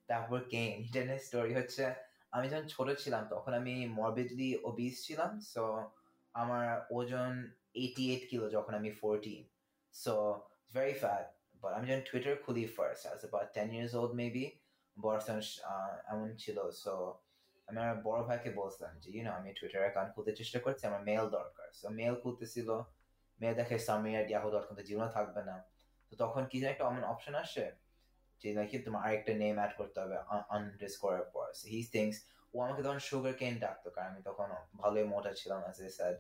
tapor 0.10 0.50
cane. 0.50 0.88
Then 0.94 1.10
a 1.10 1.20
story 1.20 1.54
hoche. 1.54 1.88
আমি 2.36 2.48
যখন 2.52 2.68
ছোট 2.76 2.88
ছিলাম 3.04 3.24
তখন 3.34 3.52
আমি 3.60 3.76
মরবিডলি 4.00 4.50
so 5.52 5.62
I'm 5.72 5.86
আমার 6.42 6.66
ওজন 6.98 7.34
eighty 7.82 8.04
eight 8.14 8.24
kilo 8.32 8.46
যখন 8.56 8.74
আমি 8.80 8.92
fourteen 9.02 9.42
so 10.04 10.14
very 10.76 10.96
fat 11.04 11.26
but 11.62 11.72
আমি 11.78 11.86
যখন 11.90 12.04
টুইটার 12.10 12.34
খুলি 12.46 12.66
ফার্স্ট 12.76 13.04
আজ 13.12 13.22
বা 13.34 13.40
টেন 13.56 13.68
ইয়ার্স 13.76 13.94
ওল্ড 14.00 14.14
মেবি 14.22 14.46
বর্ষণ 14.98 15.40
এমন 16.12 16.28
ছিল 16.44 16.58
so. 16.84 16.94
আমি 17.68 17.78
আমার 17.84 17.98
বড় 18.08 18.22
ভাইকে 18.28 18.50
বলছিলাম 18.62 18.94
যে 19.02 19.08
ইউনো 19.16 19.32
আমি 19.38 19.50
টুইটার 19.58 19.82
অ্যাকাউন্ট 19.86 20.12
খুলতে 20.16 20.32
চেষ্টা 20.40 20.60
করছি, 20.66 20.84
আমার 20.90 21.02
মেল 21.10 21.26
দরকার। 21.38 21.68
So 21.80 21.88
mail 22.00 22.14
খুলতেছিল। 22.24 22.70
মেল 23.42 23.54
দেখে 23.60 23.76
সামিয়ার 23.88 24.24
ইয়াহু 24.32 24.48
ডট 24.54 24.66
কম 24.68 24.76
তো 24.80 24.84
জীবনে 24.90 25.10
থাকবে 25.18 25.42
না। 25.50 25.56
তো 26.10 26.14
তখন 26.24 26.44
কি 26.50 26.58
যেন 26.62 26.70
একটা 26.74 26.86
অপশন 27.14 27.36
আসে 27.44 27.66
যে, 28.42 28.48
নাকি 28.60 28.76
তোমার 28.86 29.02
আরেকটা 29.08 29.34
নেম 29.42 29.56
অ্যাড 29.62 29.72
করতে 29.80 29.98
হবে 30.04 30.18
আনডিস 30.56 30.94
করার 31.04 31.26
পর। 31.34 31.48
হি 31.74 31.80
থিংস 31.94 32.18
ও 32.54 32.56
আমাকে 32.66 32.82
তখন 32.86 33.00
সুগার 33.10 33.34
কেন 33.42 33.54
ডাকতো। 33.64 33.88
কারণ 33.96 34.08
আমি 34.12 34.22
তখন 34.30 34.48
ভালোই 34.82 35.06
মোটা 35.14 35.32
ছিলাম 35.40 35.60
অ্যাজ 35.66 35.78
এ 35.88 35.90
স্যাড 35.98 36.16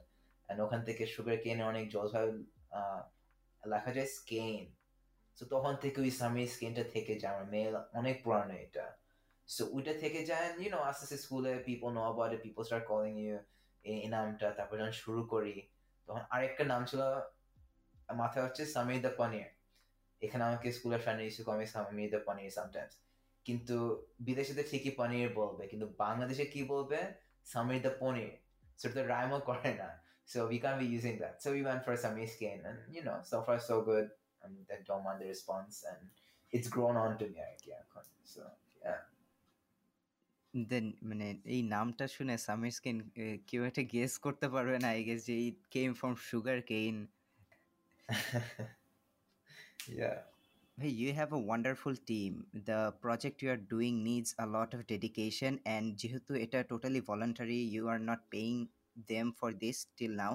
অ্যান্ড 0.46 0.60
ওখান 0.66 0.82
থেকে 0.88 1.04
সুগার 1.14 1.38
কেনে 1.44 1.64
অনেক 1.72 1.86
জলভাবে 1.94 2.32
লেখা 3.64 3.92
যায় 3.98 4.10
স্কেন 4.18 4.64
সো 5.38 5.44
তখন 5.54 5.74
থেকে 5.82 5.98
ওই 6.06 6.12
সামির 6.20 6.50
স্কেনটা 6.54 6.84
থেকে 6.94 7.14
যায়। 7.22 7.32
আমার 7.34 7.48
মেল 7.56 7.74
অনেক 8.00 8.16
পুরানো 8.24 8.56
এটা। 8.66 8.86
So 9.48 9.70
Uta 9.74 9.94
Tekejan, 9.94 10.60
you 10.60 10.70
know, 10.72 10.84
as 10.88 11.12
a 11.12 11.18
school, 11.18 11.46
people 11.66 11.92
know 11.92 12.06
about 12.06 12.34
it, 12.34 12.42
people 12.42 12.64
start 12.64 12.88
calling 12.88 13.18
you 13.18 13.40
in 13.86 14.12
Amta, 14.12 14.56
Tapajan 14.58 14.92
Shurukori. 14.92 15.66
Sameer 18.10 19.02
the 19.02 19.10
Paneer. 19.10 19.46
Economic 20.22 20.74
school 20.74 20.94
of 20.94 21.04
Shani 21.04 21.26
used 21.26 21.38
to 21.38 21.44
call 21.44 21.58
me 21.58 21.66
Sameer 21.66 22.12
the 22.12 22.18
Paneer 22.20 22.52
sometimes. 22.52 22.96
কিন্তু 23.46 23.78
বিদেশে 24.28 24.54
তো 24.58 24.64
ঠিকই 24.72 24.92
পনির 25.00 25.32
বলবে 25.40 25.64
কিন্তু 25.72 25.88
বাংলাদেশে 26.04 26.46
কি 26.54 26.62
বলবে 26.74 27.00
Samir 27.48 27.82
the 27.86 27.92
পনির 28.02 28.32
সেটা 28.80 28.94
তো 28.98 29.04
রাইমও 29.14 29.40
করে 29.50 29.72
না 29.82 29.90
so 30.32 30.38
we 30.50 30.58
can 30.64 30.76
be 30.82 30.86
using 30.94 31.14
that 31.22 31.36
so 31.44 31.48
we 31.56 31.62
one 31.68 31.80
for 31.86 31.94
sammy 32.06 32.22
skin 32.34 32.60
you 32.94 33.02
know 33.10 33.16
so 33.32 33.38
far 33.48 33.58
so 33.70 33.76
good 33.90 34.06
that 34.70 34.82
dome 34.90 35.02
on 35.10 35.16
the 35.22 35.28
response 35.34 35.70
and 35.84 36.02
it's 36.54 36.70
grown 36.76 36.94
on 37.06 37.12
to 37.20 37.26
me 37.34 37.40
আর 37.48 37.56
কি 37.62 37.70
এখন 37.82 38.04
সো 38.34 38.42
হ্যাঁ 38.86 39.02
দেন 40.55 40.87
মানে 41.09 41.27
এই 41.55 41.61
নামটা 41.75 42.05
শুনে 42.17 42.35
সামির 42.47 42.75
স্কিন 42.79 42.97
কেউ 43.49 43.63
একটা 43.71 43.83
guess 43.95 44.13
করতে 44.25 44.47
পারবে 44.55 44.77
না 44.85 44.89
আই 44.97 45.03
গেস 45.09 45.21
যে 45.29 45.37
it 45.49 45.59
came 45.75 45.89
from 46.01 46.15
sugar 46.29 46.59
Kane 46.73 46.97
yeah 49.99 50.19
Hey, 50.79 50.89
you 50.89 51.13
have 51.13 51.33
a 51.35 51.39
wonderful 51.39 51.95
team. 51.95 52.47
The 52.55 52.95
project 53.03 53.43
you 53.43 53.51
are 53.51 53.59
doing 53.59 54.03
needs 54.03 54.35
a 54.39 54.47
lot 54.47 54.73
of 54.73 54.87
dedication, 54.87 55.53
and 55.75 55.85
যেহেতু 56.01 56.33
এটা 56.45 56.61
totally 56.73 57.03
voluntary, 57.11 57.61
you 57.75 57.85
are 57.93 58.03
not 58.11 58.21
paying 58.35 58.61
them 59.13 59.27
for 59.41 59.51
this 59.63 59.77
till 59.99 60.15
now, 60.25 60.35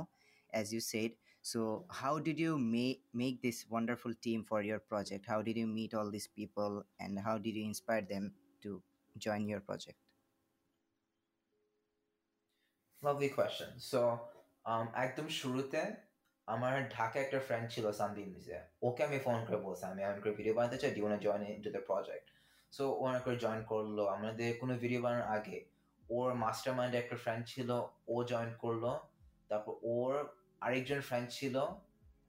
as 0.60 0.66
you 0.76 0.82
said. 0.92 1.12
So, 1.52 1.60
how 2.02 2.14
did 2.28 2.38
you 2.46 2.54
make 2.76 3.00
make 3.22 3.38
this 3.48 3.60
wonderful 3.76 4.14
team 4.26 4.40
for 4.50 4.60
your 4.70 4.82
project? 4.92 5.24
How 5.34 5.40
did 5.48 5.56
you 5.62 5.68
meet 5.78 5.92
all 5.98 6.10
these 6.16 6.30
people, 6.40 6.74
and 7.00 7.12
how 7.28 7.36
did 7.46 7.54
you 7.60 7.66
inspire 7.74 8.06
them 8.14 8.26
to 8.64 8.72
join 9.18 9.42
your 9.54 9.62
project? 9.70 10.00
Question. 13.03 13.69
So, 13.81 14.01
um, 14.65 14.87
একদম 15.05 15.27
শুরুতে 15.41 15.81
আমার 16.49 16.75
ঢাকা 16.97 17.17
একটা 17.25 17.39
friend 17.47 17.67
ছিল 17.75 17.85
সানদিন 17.99 18.27
মিজে 18.35 18.59
ওকে 18.87 19.01
আমি 19.09 19.19
phone 19.27 19.39
করে 19.47 19.59
বলছি 19.67 19.85
আমি 19.93 20.01
এমন 20.07 20.19
করে 20.23 20.33
ভিডিও 20.41 20.55
বানাতে 20.59 20.77
চাই 20.83 20.91
do 20.97 21.07
join 21.27 21.43
into 21.67 21.71
the 21.77 21.83
project 21.91 22.27
so 22.73 22.85
ও 23.01 23.03
অনেক 23.09 23.23
করে 23.27 23.37
জয়েন 23.45 23.61
করল। 23.73 23.99
আমাদের 24.17 24.51
কোনো 24.61 24.75
ভিডিও 24.83 25.01
বানানোর 25.05 25.29
আগে 25.37 25.59
ওর 26.17 26.29
মাস্টার 26.45 26.73
মাইন্ড 26.79 26.95
একটা 27.03 27.17
ফ্রেন্ড 27.25 27.43
ছিল 27.53 27.71
ও 28.15 28.17
জয়েন 28.31 28.51
করল। 28.63 28.85
তারপর 29.51 29.73
ওর 29.95 30.13
আরেকজন 30.65 31.01
ফ্রেন্ড 31.09 31.29
ছিল 31.37 31.57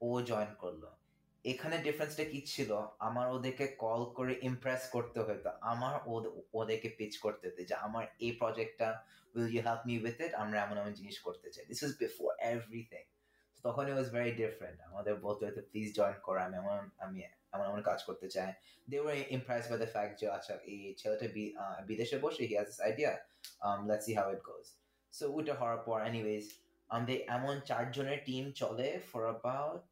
ও 0.06 0.10
জয়েন 0.30 0.50
করল। 0.62 0.84
এখানে 1.44 1.76
ডিফারেন্সটা 1.86 2.24
কি 2.32 2.40
ছিল? 2.52 2.70
আমার 3.08 3.26
ওদেরকে 3.36 3.66
কল 3.84 4.02
করে 4.18 4.32
ইমপ্রেস 4.48 4.82
করতে 4.94 5.18
হতো 5.26 5.50
আমার 5.72 5.94
ওদেরকে 6.60 6.88
পিচ 6.98 7.12
করতে 7.24 7.44
হতো 7.48 7.60
যে 7.70 7.74
আমার 7.86 8.04
এই 8.26 8.32
প্রজেক্টটা 8.40 8.88
will 9.34 9.48
you 9.54 9.60
help 9.68 9.82
me 9.88 9.94
with 10.04 10.16
it 10.26 10.32
আমরা 10.42 10.56
এমন 10.64 10.76
এমন 10.82 10.92
জিনিস 11.00 11.16
করতে 11.26 11.48
চাই। 11.54 11.64
দিস 11.70 11.80
ইজ 11.86 11.92
বিফোর 12.02 12.28
এভরিথিং 12.52 13.02
তখন 13.64 13.82
ইট 13.88 13.94
ওয়াজ 13.98 14.08
ভেরি 14.16 14.32
ডিফারেন্ট 14.42 14.78
আমাদের 14.90 15.14
বলতে 15.26 15.42
হতো 15.48 15.60
প্লিজ 15.70 15.88
জয়েন 15.98 16.18
করো। 16.26 16.38
আমি 16.46 16.56
এমন 16.62 16.78
আমি 17.04 17.18
এমন 17.54 17.64
এমন 17.70 17.80
কাজ 17.88 17.98
করতে 18.08 18.26
চাই। 18.34 18.50
They 18.90 18.96
were 19.04 19.16
impress 19.36 19.64
by 19.70 19.78
the 19.82 19.90
fact 19.94 20.14
যে 20.20 20.26
আচ্ছা 20.36 20.54
এই 20.72 20.80
ছেলেটা 21.00 21.26
বিদেশে 21.90 22.16
বসে 22.24 22.42
he 22.50 22.54
has 22.60 22.70
idea 22.86 23.10
let's 23.88 24.04
see 24.06 24.12
how 24.18 24.26
it 24.34 24.42
goes 24.50 24.64
so 25.12 25.24
ওইটা 25.36 25.54
হওয়ার 25.60 25.78
পর 25.86 25.96
এনিওয়েজ 26.10 26.44
আমাদের 26.94 27.18
এমন 27.36 27.54
চারজনের 27.70 28.18
টিম 28.28 28.44
চলে 28.60 28.88
ফর 29.08 29.22
অ্যাবাউট 29.28 29.82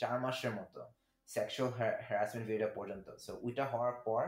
চার 0.00 0.16
মাসের 0.24 0.52
মতো 0.58 0.80
সেক্সুয়াল 1.28 1.70
হ্যারাসমেন্ট 2.06 2.46
ভিডিও 2.50 2.70
পর্যন্ত। 2.76 3.06
সো 3.24 3.32
ওইটা 3.46 3.64
হওয়ার 3.72 3.94
পর 4.06 4.22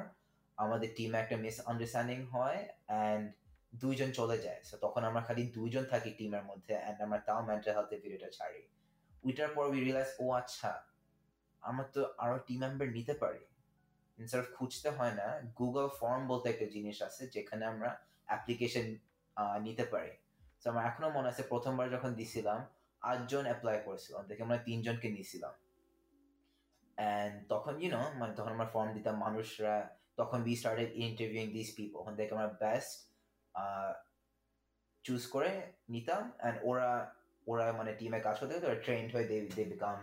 আমাদের 0.59 0.89
টিমে 0.97 1.17
একটা 1.23 1.37
মিস 1.45 1.57
আন্ডারস্ট্যান্ডিং 1.71 2.19
হয় 2.35 2.59
অ্যান্ড 2.89 3.23
দুইজন 3.83 4.09
চলে 4.19 4.37
যায়। 4.45 4.61
সো 4.69 4.75
তখন 4.85 5.03
আমরা 5.09 5.23
খালি 5.29 5.43
দুইজন 5.57 5.85
থাকি 5.93 6.11
টিমের 6.19 6.45
মধ্যে 6.51 6.75
অ্যান্ড 6.83 6.99
আমরা 7.07 7.19
তাও 7.27 7.41
মেন্টাল 7.49 7.73
হেলথের 7.77 8.01
ভিডিওটা 8.05 8.29
ছাড়ি। 8.37 8.61
ওইটার 9.27 9.51
পর 9.55 9.65
উই 9.73 9.79
রিয়েলাইজ 9.85 10.11
ও 10.23 10.27
আচ্ছা 10.41 10.71
আমরা 11.63 11.85
তো 11.95 12.01
আরও 12.25 12.37
টিম 12.47 12.59
মেম্বার 12.65 12.89
নিতে 12.99 13.15
পারি। 13.23 13.43
ইনস্টেড 14.19 14.41
অফ 14.43 14.49
খুঁজতে 14.57 14.89
হয় 14.97 15.15
না 15.21 15.27
গুগল 15.61 15.87
ফর্ম 15.99 16.23
বলতে 16.33 16.47
একটা 16.53 16.67
জিনিস 16.75 16.97
আছে 17.09 17.23
যেখানে 17.35 17.65
আমরা 17.73 17.91
অ্যাপ্লিকেশন 18.29 18.87
নিতে 19.67 19.85
পারি। 19.95 20.13
আমার 20.71 20.85
এখনও 20.91 21.11
মনে 21.17 21.29
আছে 21.33 21.43
প্রথমবার 21.53 21.87
যখন 21.95 22.11
দিছিলাম, 22.19 22.59
আটজন 23.11 23.45
অ্যাপ্লাই 23.51 23.77
করেছিলাম 23.87 24.23
দেখে 24.29 24.43
আমরা 24.47 24.59
তিনজনকে 24.69 25.09
নিয়েছিলাম। 25.15 25.53
অ্যান্ড 26.99 27.35
তখন 27.53 27.73
ইউ 27.83 27.89
নো 27.97 28.03
মানে 28.21 28.33
তখন 28.39 28.51
আমরা 28.57 28.69
ফর্ম 28.75 28.89
দিতাম 28.97 29.15
মানুষরা, 29.25 29.77
তখন 30.21 30.39
we 30.47 30.55
started 30.61 30.91
interviewing 31.05 31.47
this 31.57 31.69
people 31.77 31.97
ওখান 32.01 32.15
থেকে 32.19 32.31
আমরা 32.37 32.51
বেস্ট 32.63 32.93
চুজ 35.05 35.23
করে 35.35 35.51
নিতাম। 35.95 36.23
অ্যান্ড 36.41 36.57
ওরা 36.69 36.89
ওরা 37.51 37.67
মানে 37.79 37.91
টিমে 37.99 38.19
কাজ 38.27 38.37
করতে 38.41 38.55
ওরা 38.71 38.81
ট্রেন্ড 38.87 39.09
হয়ে 39.15 39.27
they 39.31 39.37
they 39.57 39.65
become 39.73 39.97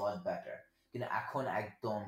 lot 0.00 0.18
better 0.26 0.58
কিন্তু 0.90 1.06
এখন 1.20 1.44
একদম 1.60 2.00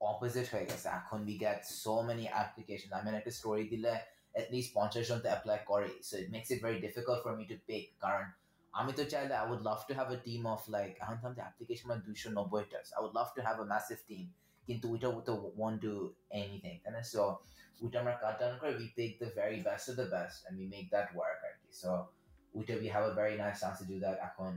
অপোজিট 0.00 0.46
হয়ে 0.52 0.66
গেছে। 0.70 0.88
এখন 1.00 1.18
we 1.28 1.36
get 1.44 1.60
so 1.82 1.94
many 2.08 2.26
application 2.34 2.90
আমি 2.98 3.08
একটা 3.20 3.32
স্টোরি 3.38 3.64
দিলে 3.72 3.94
অ্যাটলিস্ট 4.37 4.69
পঞ্চাশ 4.77 5.03
জন 5.09 5.19
তো 5.23 5.27
অ্যাপ্লাই 5.33 5.59
করে 5.71 5.89
so 6.07 6.13
it 6.21 6.29
makes 6.35 6.47
it 6.53 6.59
very 6.65 6.79
difficult 6.87 7.19
for 7.25 7.33
me 7.39 7.45
to 7.51 7.57
pick 7.69 7.83
কারণ 8.05 8.25
আমি 8.73 8.91
তো 8.99 9.03
চাইলে 9.13 9.33
I 9.41 9.45
would 9.51 9.63
love 9.69 9.79
to 9.87 9.93
have 9.99 10.07
a 10.15 10.19
team 10.27 10.41
of 10.55 10.61
like 10.75 10.91
এখন 11.03 11.15
তো 11.21 11.25
আমাদের 11.27 11.43
অ্যাপ্লিকেশন 11.45 11.85
মানে 11.89 12.01
দুইশো 12.07 12.27
নব্বইটা 12.39 12.77
I 12.95 13.01
would 13.05 13.13
love 13.19 13.27
to 13.35 13.39
have 13.47 13.55
a 13.63 13.65
massive 13.73 13.97
team 14.09 14.25
কিন্তু 14.63 14.85
ওইটা 14.91 15.07
তো 15.29 15.33
ওয়ান 15.59 15.73
ডু 15.85 15.93
এনিথিং 16.39 16.73
তাই 16.83 16.91
না 16.95 17.01
সো 17.13 17.21
ওইটা 17.83 17.97
আমরা 18.01 18.15
কাট 18.23 18.35
ডাউন 18.41 18.53
করে 18.61 18.71
we 18.81 18.87
pick 18.97 19.11
the 19.21 19.29
very 19.39 19.59
best 19.67 19.85
of 19.91 19.95
the 20.01 20.07
best 20.15 20.37
and 20.41 20.55
we 20.61 20.67
make 20.75 20.85
that 20.93 21.07
work 21.15 21.39
আর 21.47 21.53
কি 21.59 21.69
so 21.81 21.89
উইটা 22.53 22.75
we 22.81 22.87
have 22.95 23.05
a 23.11 23.13
very 23.21 23.35
nice 23.43 23.57
chance 23.61 23.77
to 23.81 23.85
do 23.91 23.97
that 24.05 24.17
এখন 24.29 24.51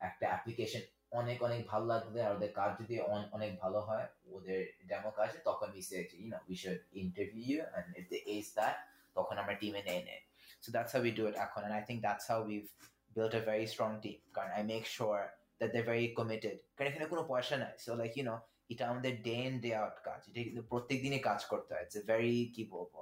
একটা 0.00 0.24
অ্যাপ্লিকেশন 0.32 0.82
অনেক 1.20 1.38
অনেক 1.46 1.60
ভালো 1.70 1.86
লাগবে 1.92 2.18
আর 2.26 2.32
ওদের 2.36 2.52
কাজ 2.58 2.70
যদি 2.80 2.94
অনেক 3.36 3.50
ভালো 3.62 3.78
হয় 3.88 4.06
ওদের 4.36 4.60
ডেমো 4.90 5.10
কাজে 5.18 5.38
তখন 5.48 5.68
we 5.74 5.82
say 5.88 6.00
you 6.22 6.28
know 6.32 6.42
we 6.50 6.56
should 6.62 6.80
interview 7.02 7.44
you 7.52 7.60
and 7.76 7.86
if 8.00 8.04
they 8.10 8.22
ace 8.34 8.50
that 8.58 8.76
তখন 9.16 9.34
আমরা 9.42 9.54
টিমে 9.60 9.82
নেই 9.88 10.00
নেই 10.08 10.20
so 10.62 10.68
that's 10.74 10.92
how 10.94 11.00
we 11.06 11.10
do 11.10 11.24
it 11.30 11.34
এখন 11.46 11.60
and 11.66 11.74
I 11.74 11.82
think 11.88 11.98
that's 12.08 12.26
how 12.30 12.38
we've 12.50 12.70
built 13.16 13.32
a 13.34 13.42
very 13.50 13.66
strong 13.72 13.94
team 14.04 14.18
কারণ 14.36 14.50
I 14.60 14.62
make 14.72 14.86
sure 14.96 15.22
that 15.60 15.68
they're 15.72 15.90
very 15.94 16.08
committed 16.18 16.56
কারণ 16.74 16.86
এখানে 16.90 17.06
কোনো 17.12 17.22
পয়সা 17.32 17.56
নাই 17.62 17.74
so 17.84 17.90
like 18.02 18.14
you 18.20 18.26
know 18.28 18.38
এটা 18.72 18.84
আমাদের 18.92 19.12
ডে 19.26 19.36
ইন 19.48 19.54
ডে 19.64 19.70
আউট 19.82 19.96
কাজ 20.08 20.20
এটা 20.28 20.40
কিন্তু 20.46 20.62
প্রত্যেক 20.72 20.98
দিনই 21.04 21.22
কাজ 21.30 21.40
করতে 21.52 21.70
হয় 21.74 21.84
ইটস 21.86 21.96
ভেরি 22.10 22.36
কি 22.54 22.62
বলবো 22.74 23.00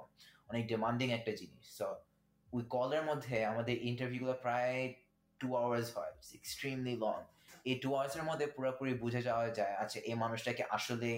অনেক 0.49 0.63
ডিমান্ডিং 0.71 1.07
একটা 1.17 1.31
জিনিস 1.41 1.65
সো 1.79 1.87
ওই 2.47 2.63
কলের 2.75 3.03
মধ্যে 3.09 3.35
আমাদের 3.51 3.75
ইন্টারভিউগুলো 3.89 4.35
প্রায় 4.45 4.77
টু 5.39 5.47
আওয়ার্স 5.63 5.87
হয় 5.97 6.13
এক্সট্রিমলি 6.39 6.95
লং 7.05 7.17
এই 7.69 7.75
টু 7.83 7.89
আওয়ার্সের 7.97 8.23
মধ্যে 8.29 8.45
পুরোপুরি 8.55 8.93
বুঝে 9.03 9.21
যাওয়া 9.29 9.47
যায় 9.59 9.73
আচ্ছা 9.83 9.99
এই 10.09 10.17
মানুষটাকে 10.23 10.63
আসলে 10.77 11.09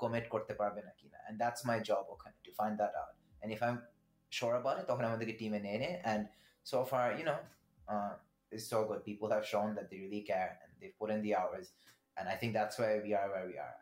কমিট 0.00 0.24
করতে 0.34 0.52
পারবে 0.60 0.80
নাকি 0.88 1.06
না 1.12 1.18
অ্যান্ড 1.22 1.38
দ্যাটস 1.42 1.62
মাই 1.68 1.78
জব 1.88 2.04
ওখানে 2.14 2.36
to 2.44 2.50
find 2.58 2.76
that 2.80 2.92
out 3.00 3.14
and 3.38 3.50
if 3.56 3.60
I 3.64 3.70
am 3.72 3.78
sure 4.38 4.54
about 4.60 4.76
it 4.80 4.86
তখন 4.90 5.04
আমাদেরকে 5.10 5.34
টিমে 5.40 5.58
নিয়ে 5.66 5.78
নেয় 5.82 5.96
and 6.12 6.22
so 6.72 6.78
far 6.90 7.04
you 7.18 7.24
know 7.28 7.40
uh, 7.92 8.12
it's 8.54 8.66
so 8.74 8.78
good 8.88 9.00
people 9.10 9.28
have 9.36 9.44
shown 9.52 9.68
that 9.76 9.86
they 9.90 9.98
really 10.06 10.22
care 10.32 10.50
and 10.62 10.70
they've 10.78 10.98
put 11.00 11.10
in 11.14 11.20
the 11.26 11.32
hours 11.40 11.66
and 12.16 12.24
I 12.32 12.36
think 12.40 12.50
that's 12.58 12.76
why 12.80 12.90
we 13.06 13.10
are 13.20 13.28
where 13.34 13.46
we 13.52 13.56
are 13.66 13.76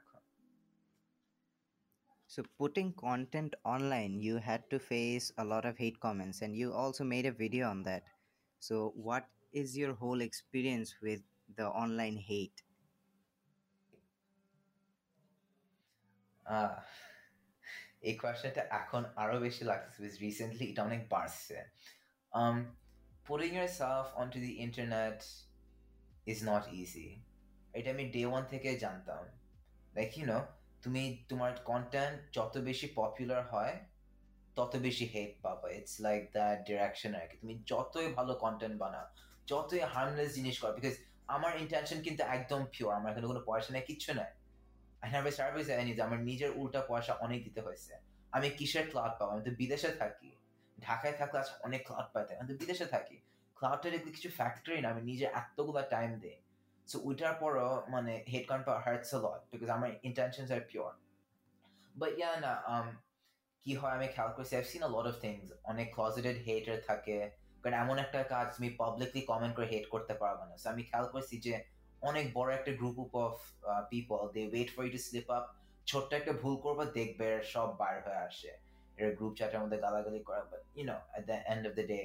So, 2.27 2.43
putting 2.59 2.93
content 2.93 3.55
online, 3.65 4.21
you 4.21 4.37
had 4.37 4.69
to 4.69 4.79
face 4.79 5.33
a 5.39 5.45
lot 5.45 5.65
of 5.65 5.79
hate 5.79 6.01
comments, 6.01 6.43
and 6.43 6.55
you 6.55 6.71
also 6.71 7.03
made 7.03 7.25
a 7.25 7.33
video 7.33 7.71
on 7.71 7.83
that. 7.85 8.03
So, 8.61 8.91
what 8.95 9.27
is 9.53 9.75
your 9.75 9.95
whole 9.95 10.21
experience 10.21 11.01
with 11.01 11.23
the 11.57 11.67
online 11.67 12.19
hate? 12.19 12.63
Uh, 16.47 16.69
এই 18.08 18.16
কোয়েশ্চেনটা 18.22 18.64
এখন 18.82 19.02
আরও 19.24 19.36
বেশি 19.46 19.64
লাগতেছে 19.72 19.98
because 20.04 20.16
recently 20.26 20.66
এটা 20.72 20.82
অনেক 20.90 21.02
বাড়ছে। 21.14 21.58
Um, 22.32 22.58
putting 23.28 23.54
yourself 23.60 24.08
onto 24.22 24.38
the 24.46 24.54
internet 24.66 25.20
is 26.32 26.40
not 26.50 26.64
easy 26.82 27.10
এটা 27.78 27.90
আমি 27.96 28.06
ডে 28.16 28.22
ওয়ান 28.32 28.44
থেকে 28.52 28.70
জানতাম। 28.84 29.24
লাইক 29.98 30.12
ইউ 30.18 30.26
নো 30.32 30.40
তুমি 30.84 31.04
তোমার 31.30 31.52
কন্টেন্ট 31.72 32.16
যত 32.38 32.54
বেশি 32.70 32.88
পপুলার 33.00 33.42
হয় 33.54 33.76
তত 34.58 34.74
বেশি 34.88 35.06
হেট 35.14 35.32
পাবে। 35.46 35.70
ইটস 35.78 35.96
লাইক 36.06 36.22
দ্যাট 36.36 36.58
ডিরেকশন 36.70 37.12
আর 37.20 37.26
কি। 37.30 37.36
তুমি 37.42 37.56
যতই 37.72 38.08
ভালো 38.18 38.34
কন্টেন্ট 38.44 38.76
বানাও 38.84 39.08
যতই 39.52 39.82
হার্মলেস 39.94 40.30
জিনিস 40.38 40.56
করো 40.62 40.72
বিকজ 40.78 40.96
আমার 41.36 41.52
ইন্টেনশন 41.64 42.00
কিন্তু 42.06 42.22
একদম 42.36 42.62
পিওর 42.74 42.92
আমার 42.98 43.10
এখানে 43.12 43.28
কোনো 43.32 43.42
পয়সা 43.50 43.70
নেই 43.76 43.84
কিচ্ছু 43.90 44.12
নাই। 44.20 44.30
এ 45.04 45.32
সার্ভিস 45.40 45.70
আই 45.70 45.94
যে 45.98 46.02
আমার 46.08 46.20
নিজের 46.30 46.52
উল্টা 46.60 46.82
পয়সা 46.90 47.14
অনেক 47.26 47.40
দিতে 47.44 47.62
হয়েছে। 47.62 47.94
আমি 48.32 48.50
কিসের 48.50 48.86
ক্লাউড 48.90 49.14
পাবো? 49.20 49.32
আমি 49.32 49.44
তো 49.44 49.52
বিদেশে 49.52 49.92
থাকি। 50.02 50.32
ঢাকায় 50.82 51.16
থাকলে 51.20 51.40
আজ 51.40 51.50
অনেক 51.68 51.82
ক্লাউড 51.88 52.08
আমি 52.40 52.48
তো 52.52 52.56
বিদেশে 52.62 52.86
থাকি। 52.86 53.18
কিছু 54.16 54.30
ফ্যাক্টরি 54.40 54.82
না, 54.82 54.90
আমি 54.90 55.02
টাইম 55.96 56.20
দিই। 56.24 56.38
সো 56.88 56.98
ওইটার 57.04 57.34
পরও 57.42 57.70
মানে 57.90 58.14
হেড 58.32 58.46
হার্টস 58.86 59.12
লট 59.14 59.42
বিকজ 59.52 59.70
আমার 59.70 59.90
intentions 60.04 60.52
are 60.52 60.62
pure 60.70 60.92
but 62.00 62.12
yeah 62.20 62.32
না 62.46 62.54
কি 63.66 63.76
হয়, 63.76 63.94
আমি 63.98 64.08
খেয়াল 64.08 64.32
করছি 64.36 64.56
I've 64.56 64.66
seen 64.66 64.84
lot 64.96 65.06
of 65.12 65.16
things 65.22 65.48
অনেক 65.64 65.88
ক্লজেটেড 65.96 66.38
হেটার 66.46 66.78
থাকে। 66.90 67.18
কারণ 67.62 67.76
এমন 67.84 67.96
একটা 68.06 68.20
কাজ 68.24 68.48
তুমি 68.56 68.70
পাবলিকলি 68.82 69.22
কমেন্ট 69.22 69.56
করে 69.56 69.68
হেট 69.74 69.86
করতে 69.94 70.14
পারবে 70.14 70.44
না। 70.50 70.56
সো 70.58 70.68
আমি 70.74 70.84
খেয়াল 70.84 71.06
করছি 71.14 71.36
যে 71.46 71.54
অনেক 72.02 72.26
বড় 72.34 72.50
একটা 72.56 72.72
group 72.72 72.98
of 73.26 73.36
people 73.90 74.20
they 74.36 74.42
wait 74.54 74.70
for 74.76 74.82
you 74.86 74.92
to 74.92 75.02
slip 75.08 75.28
up 75.32 75.46
ছোট্ট 75.88 76.10
একটা 76.14 76.34
ভুল 76.34 76.56
করব, 76.56 76.80
দেখবে 77.00 77.28
সব 77.54 77.68
বার 77.78 77.96
হয়ে 78.06 78.22
আসে। 78.30 78.52
এর 78.98 79.12
গ্রুপ 79.16 79.34
চ্যাটের 79.36 79.60
মধ্যে 79.64 79.78
গালাগালি 79.78 80.22
করা 80.24 80.42
but 80.52 80.62
you 80.78 80.84
know 80.86 80.98
at 81.18 81.24
the 81.26 81.38
end 81.52 81.64
of 81.68 81.74
the 81.80 81.86
day 81.88 82.00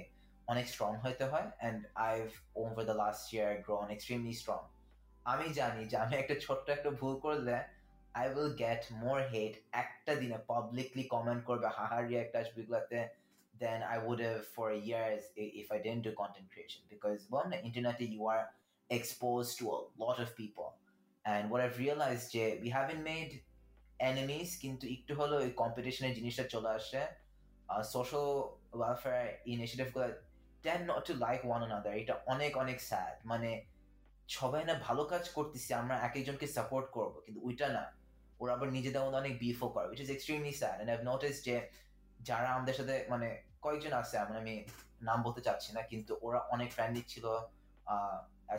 অনেক 0.48 0.66
স্ট্রং 0.68 0.90
হইতে 1.04 1.24
হয় 1.24 1.46
and 1.60 1.80
I've 2.08 2.24
over 2.56 2.82
the 2.90 2.96
last 3.02 3.24
year 3.34 3.50
grown 3.66 3.86
extremely 3.90 4.34
strong 4.42 4.60
আমি 5.26 5.46
জানি 5.60 5.82
যে 5.90 5.96
আমি 6.04 6.14
একটা 6.16 6.34
ছোট্ট 6.44 6.66
একটা 6.68 6.90
ভুল 7.00 7.14
করলে 7.26 7.56
I 8.14 8.24
will 8.34 8.52
get 8.64 8.82
more 9.02 9.18
hate 9.32 9.54
একটা 9.82 10.12
দিনে 10.20 10.38
পাবলিকলি 10.52 11.04
কমেন্ট 11.14 11.42
করবে 11.48 11.68
হাহার 11.78 12.02
রিয়াক্ট 12.10 12.34
আসবে 12.40 12.58
এগুলাতে 12.62 12.98
then 13.54 13.80
I 13.92 13.98
would 14.08 14.20
have 14.26 14.38
for 14.56 14.68
years 14.88 15.24
if 15.60 15.66
I 15.74 15.78
didn't 15.86 16.00
do 16.06 16.12
content 16.20 16.48
creation 16.52 16.82
because 16.92 17.16
বল 17.32 17.44
না 17.52 17.56
ইন্টারনেটে 17.66 18.04
you 18.14 18.22
are 18.34 18.42
exposed 18.90 19.52
to 19.58 19.64
a 19.76 19.80
lot 20.02 20.18
of 20.24 20.28
people. 20.40 20.68
And 21.24 21.42
what 21.50 21.60
I've 21.64 21.78
realized 21.84 22.26
যে 22.34 22.44
we 22.62 22.68
haven't 22.78 23.02
made 23.12 23.32
enemies, 24.10 24.50
কিন্তু 24.62 24.84
একটু 24.96 25.12
হলো 25.20 25.34
ওই 25.44 25.50
কম্পিটিশনের 25.62 26.14
জিনিসটা 26.18 26.44
চলে 26.54 26.70
আসে 26.78 27.02
social 27.94 28.28
welfare 28.78 29.24
ইনিশিয়েটিভগুলো 29.52 30.06
tend 30.64 30.80
not 30.90 31.02
to 31.08 31.14
like 31.26 31.40
one 31.48 31.60
another 31.66 31.94
এটা 32.02 32.14
অনেক 32.34 32.52
অনেক 32.62 32.78
স্যাড 32.90 33.14
মানে 33.30 33.50
সবাই 34.38 34.62
না 34.68 34.74
ভালো 34.86 35.02
কাজ 35.12 35.24
করতেছি, 35.36 35.70
আমরা 35.80 35.94
এক 36.06 36.14
একজনকে 36.18 36.46
সাপোর্ট 36.56 36.86
করব, 36.96 37.14
কিন্তু 37.24 37.40
ওইটা 37.46 37.66
না। 37.76 37.84
ওরা 38.40 38.52
আবার 38.56 38.68
নিজেদের 38.76 39.00
মধ্যে 39.04 39.20
অনেক 39.22 39.34
বিফও 39.42 39.68
করে 39.74 39.86
which 39.90 40.00
is 40.04 40.10
extremely 40.14 40.54
sad 40.60 40.76
and 40.80 40.90
I've 40.94 41.00
notice 41.10 41.36
যে 41.46 41.54
যারা 42.28 42.48
আমাদের 42.56 42.74
সাথে 42.78 42.94
মানে 43.12 43.28
কয়েকজন 43.64 43.92
আছে, 44.00 44.14
এমন 44.22 44.36
আমি 44.42 44.54
নাম 45.08 45.18
বলতে 45.26 45.40
চাচ্ছি 45.46 45.70
না, 45.76 45.80
কিন্তু 45.90 46.12
ওরা 46.26 46.40
অনেক 46.54 46.68
ফ্রেন্ডলি 46.76 47.02
ছিল। 47.12 47.26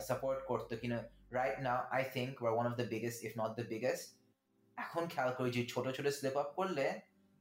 সাপোর্ট 0.09 0.39
করতো 0.49 0.73
কিন্তু 0.81 0.99
right 1.37 1.57
now 1.67 1.79
I 1.95 2.03
think 2.15 2.31
war 2.41 2.53
one 2.55 2.65
of 2.69 2.73
the 2.81 2.87
biggest 2.93 3.19
if 3.27 3.33
not 3.41 3.51
the 3.59 3.65
biggest 3.73 4.05
এখন 4.77 5.03
খেয়াল 5.13 5.31
করি 5.37 5.49
যে 5.55 5.61
ছোট 5.73 5.85
ছোট 5.97 6.07
স্লিপ 6.17 6.35
আপ 6.43 6.49
করলে 6.59 6.85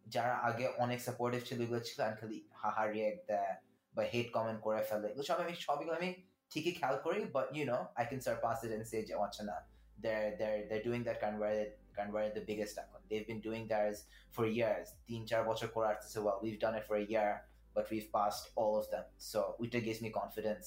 যারা 0.06 0.34
আগে 0.48 0.66
অনেক 0.84 0.98
সাপোর্টিভ 1.08 1.40
ছিল 1.48 1.58
এগুলো 1.64 1.80
ছিল 1.88 2.00
খালি 2.20 2.38
হাহারিয়ে 2.62 3.08
দেয় 3.30 3.54
বা 3.94 4.02
হেট 4.12 4.28
কমেন্ট 4.36 4.60
করে 4.66 4.80
ফেলে 4.88 5.06
এগুলো 5.10 5.24
সব 5.30 5.38
আমি 5.44 5.54
সবগুলো 5.66 5.92
আমি 5.98 6.10
ঠিকই 6.52 6.72
খেয়াল 6.78 6.96
করি 7.06 7.20
but 7.36 7.46
you 7.56 7.64
know 7.72 7.78
I 7.98 8.04
can 8.08 8.20
surpass 8.26 8.56
it 8.64 8.70
and 8.76 8.86
say 8.90 8.98
যে 9.08 9.14
আচ্ছা 9.24 9.42
না 9.50 9.56
they're 10.02 10.34
they're 10.38 10.62
they're 10.68 10.82
doing 10.82 11.02
that 11.04 11.20
kind 11.20 11.38
where 11.38 11.66
kind 11.96 12.12
where 12.12 12.30
the 12.30 12.44
biggest 12.50 12.74
এখন 12.78 13.00
they've 13.08 13.28
been 13.30 13.42
doing 13.48 13.64
theirs 13.72 13.98
for 14.36 14.44
years 14.60 14.86
তিন 15.08 15.22
চার 15.30 15.42
বছর 15.50 15.68
করে 15.74 15.86
আসতেছে 15.92 16.18
well 16.26 16.38
we've 16.44 16.60
done 16.64 16.76
it 16.80 16.84
for 16.88 16.96
a 17.04 17.06
year 17.14 17.30
but 17.74 17.84
we've 17.92 18.10
passed 18.16 18.44
all 18.60 18.74
of 18.80 18.86
them 18.94 19.06
so 19.30 19.38
ওইটা 19.60 19.78
gives 19.86 20.00
me 20.04 20.10
confidence 20.20 20.66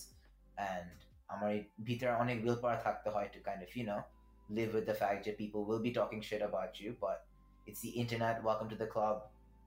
and 0.74 0.98
আমার 1.31 1.53
ভিতরে 1.89 2.13
অনেক 2.23 2.37
উইল 2.45 2.59
পাওয়ার 2.63 2.79
থাকতে 2.87 3.09
হয় 3.15 3.29
to 3.35 3.39
kind 3.49 3.61
of 3.67 3.71
you 3.79 3.85
know 3.91 4.01
live 4.49 4.71
with 4.77 4.87
the 4.91 4.97
fact 5.03 5.21
that 5.25 5.35
people 5.43 5.63
will 5.69 5.83
be 5.89 5.93
talking 5.99 6.21
shit 6.29 6.43
about 6.51 6.73
you 6.83 6.91
but 7.01 7.19
it's 7.67 7.81
the 7.87 7.93
internet 8.03 8.37
welcome 8.43 8.69
to 8.69 8.79
the 8.83 8.91
club 8.95 9.17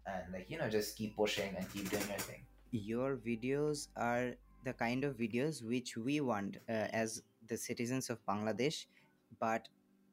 and 0.05 0.23
like 0.33 0.47
you 0.51 0.57
know 0.59 0.69
just 0.69 0.89
keep 0.97 1.11
pushing 1.15 1.51
and 1.57 1.65
keep 1.73 1.85
doing 1.89 2.07
your 2.13 2.23
thing 2.29 2.41
your 2.71 3.09
videos 3.29 3.77
are 3.97 4.25
the 4.63 4.73
kind 4.75 5.01
of 5.03 5.11
videos 5.17 5.55
which 5.63 5.89
we 5.97 6.15
want 6.21 6.51
uh, 6.69 7.01
as 7.01 7.09
the 7.47 7.57
citizens 7.57 8.05
of 8.09 8.17
Bangladesh 8.25 8.79
but 9.41 9.63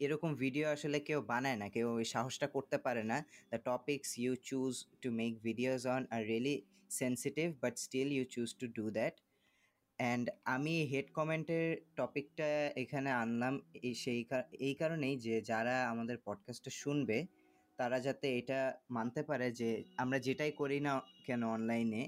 এরকম 0.01 0.31
video 0.43 0.67
আসলে 0.75 0.99
কেউ 1.09 1.21
বানায় 1.33 1.59
না 1.63 1.67
কেউ 1.75 1.87
ওই 1.99 2.07
সাহসটা 2.15 2.47
করতে 2.57 2.77
পারে 2.85 3.03
না 3.11 3.19
the 3.53 3.59
topics 3.69 4.09
you 4.23 4.33
choose 4.49 4.73
to 5.03 5.09
make 5.21 5.33
videos 5.47 5.83
on 5.95 6.03
are 6.15 6.23
really 6.31 6.57
sensitive 7.01 7.47
but 7.63 7.75
still 7.87 8.09
you 8.17 8.25
choose 8.35 8.49
to 8.61 8.67
do 8.79 8.85
that 8.99 9.15
and 10.01 10.27
আমি 10.45 10.75
হেড 10.93 11.09
কমেন্টের 11.13 11.67
টপিকটা 11.97 12.49
এখানে 12.83 13.11
আনলাম, 13.23 13.55
এই 13.83 13.95
সেই 13.95 14.21
এই 14.59 14.75
কারণেই 14.75 15.17
যে 15.17 15.35
যারা 15.43 15.77
আমাদের 15.89 16.17
পডকাস্টটা 16.27 16.71
শুনবে, 16.71 17.19
তারা 17.79 17.99
যাতে 18.01 18.27
এটা 18.39 18.61
মানতে 18.91 19.21
পারে 19.23 19.47
যে 19.53 19.71
আমরা 19.97 20.19
যেটাই 20.19 20.53
করি 20.53 20.79
না 20.81 20.93
কেন 21.27 21.43
অনলাইনে 21.57 22.03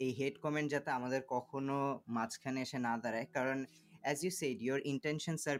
এই 0.00 0.12
হেড 0.18 0.34
কমেন্ট 0.44 0.68
যাতে 0.70 0.90
আমাদের 0.90 1.22
কখনো 1.28 1.76
মাঝখানে 2.08 2.58
এসে 2.62 2.78
না 2.78 2.92
দাঁড়ায়। 2.98 3.28
কারণ 3.32 3.58
as 4.02 4.18
you 4.24 4.30
said 4.30 4.58
your 4.62 4.80
intentions 4.92 5.42
are 5.48 5.58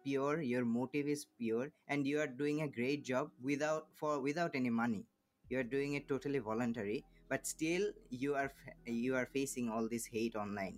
pure 0.00 0.32
your 0.50 0.64
motive 0.78 1.02
is 1.08 1.22
pure 1.38 1.62
and 1.70 2.02
you 2.06 2.16
are 2.20 2.30
doing 2.40 2.54
a 2.60 2.68
great 2.76 3.00
job 3.04 3.26
without 3.46 3.84
for 3.98 4.14
without 4.26 4.52
any 4.54 4.72
money 4.80 5.00
you 5.44 5.56
are 5.58 5.66
doing 5.74 5.88
a 5.98 6.00
totally 6.10 6.40
voluntary 6.48 6.98
but 7.30 7.40
still 7.52 7.84
you 8.20 8.30
are 8.34 8.48
you 9.02 9.12
are 9.14 9.26
facing 9.34 9.64
all 9.68 9.84
this 9.88 10.04
hate 10.14 10.34
online 10.36 10.74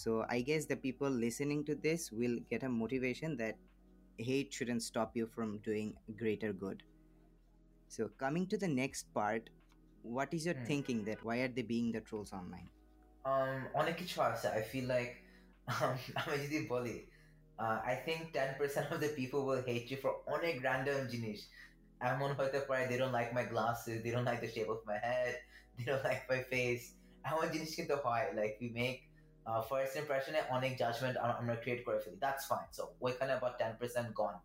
so 0.00 0.24
i 0.28 0.40
guess 0.40 0.66
the 0.66 0.76
people 0.76 1.10
listening 1.10 1.64
to 1.64 1.74
this 1.74 2.10
will 2.12 2.38
get 2.50 2.62
a 2.62 2.68
motivation 2.68 3.36
that 3.36 3.56
hate 4.18 4.52
shouldn't 4.52 4.82
stop 4.82 5.16
you 5.16 5.26
from 5.26 5.58
doing 5.58 5.94
greater 6.16 6.52
good 6.52 6.82
so 7.88 8.08
coming 8.18 8.46
to 8.46 8.56
the 8.56 8.68
next 8.68 9.12
part 9.14 9.50
what 10.02 10.32
is 10.32 10.44
your 10.46 10.54
Hmm. 10.54 10.64
thinking 10.64 11.04
that 11.04 11.24
why 11.24 11.38
are 11.38 11.48
they 11.48 11.62
being 11.62 11.92
the 11.92 12.00
trolls 12.00 12.32
online 12.32 12.68
um 13.24 13.58
অনেক 13.80 13.94
কিছু 14.00 14.16
আছে 14.30 14.46
I 14.60 14.62
feel 14.72 14.86
like 14.96 15.12
um, 15.72 15.94
আমি 16.20 16.36
যদি 16.44 16.58
বলি 16.74 16.96
uh, 17.62 17.78
I 17.92 17.94
think 18.06 18.20
10% 18.40 18.86
of 18.94 18.98
the 19.04 19.10
people 19.20 19.40
will 19.48 19.62
hate 19.70 19.86
you 19.92 19.98
for 20.02 20.12
অনেক 20.36 20.54
random 20.68 20.98
জিনিস 21.12 21.38
এমন 22.10 22.30
হতে 22.38 22.58
পারে 22.68 22.82
they 22.90 22.98
don't 23.02 23.16
like 23.20 23.30
my 23.38 23.46
glasses 23.52 23.96
they 24.04 24.12
don't 24.14 24.28
like 24.30 24.42
the 24.46 24.52
shape 24.54 24.70
of 24.76 24.80
my 24.90 24.98
head 25.08 25.32
they 25.76 25.84
don't 25.88 26.04
like 26.10 26.22
my 26.32 26.40
face 26.52 26.84
এমন 27.30 27.46
জিনিস 27.54 27.70
কিন্তু 27.78 27.94
হয় 28.04 28.26
like 28.40 28.54
we 28.62 28.68
make 28.82 28.98
ফার্স্ট 29.69 29.93
ইমপ্রেশনে 30.01 30.39
অনেক 30.55 30.71
জাজমেন্ট 30.81 31.15
আমরা 31.41 31.55
ক্রিয়েট 31.63 31.81
করে 31.87 31.99
ফেলি 32.03 32.17
দ্যাটস 32.25 32.43
ফাইন 32.51 32.67
সো 32.77 32.83
ওইখানে 33.05 33.31
about 33.39 33.53
10% 33.63 34.19
gone 34.19 34.37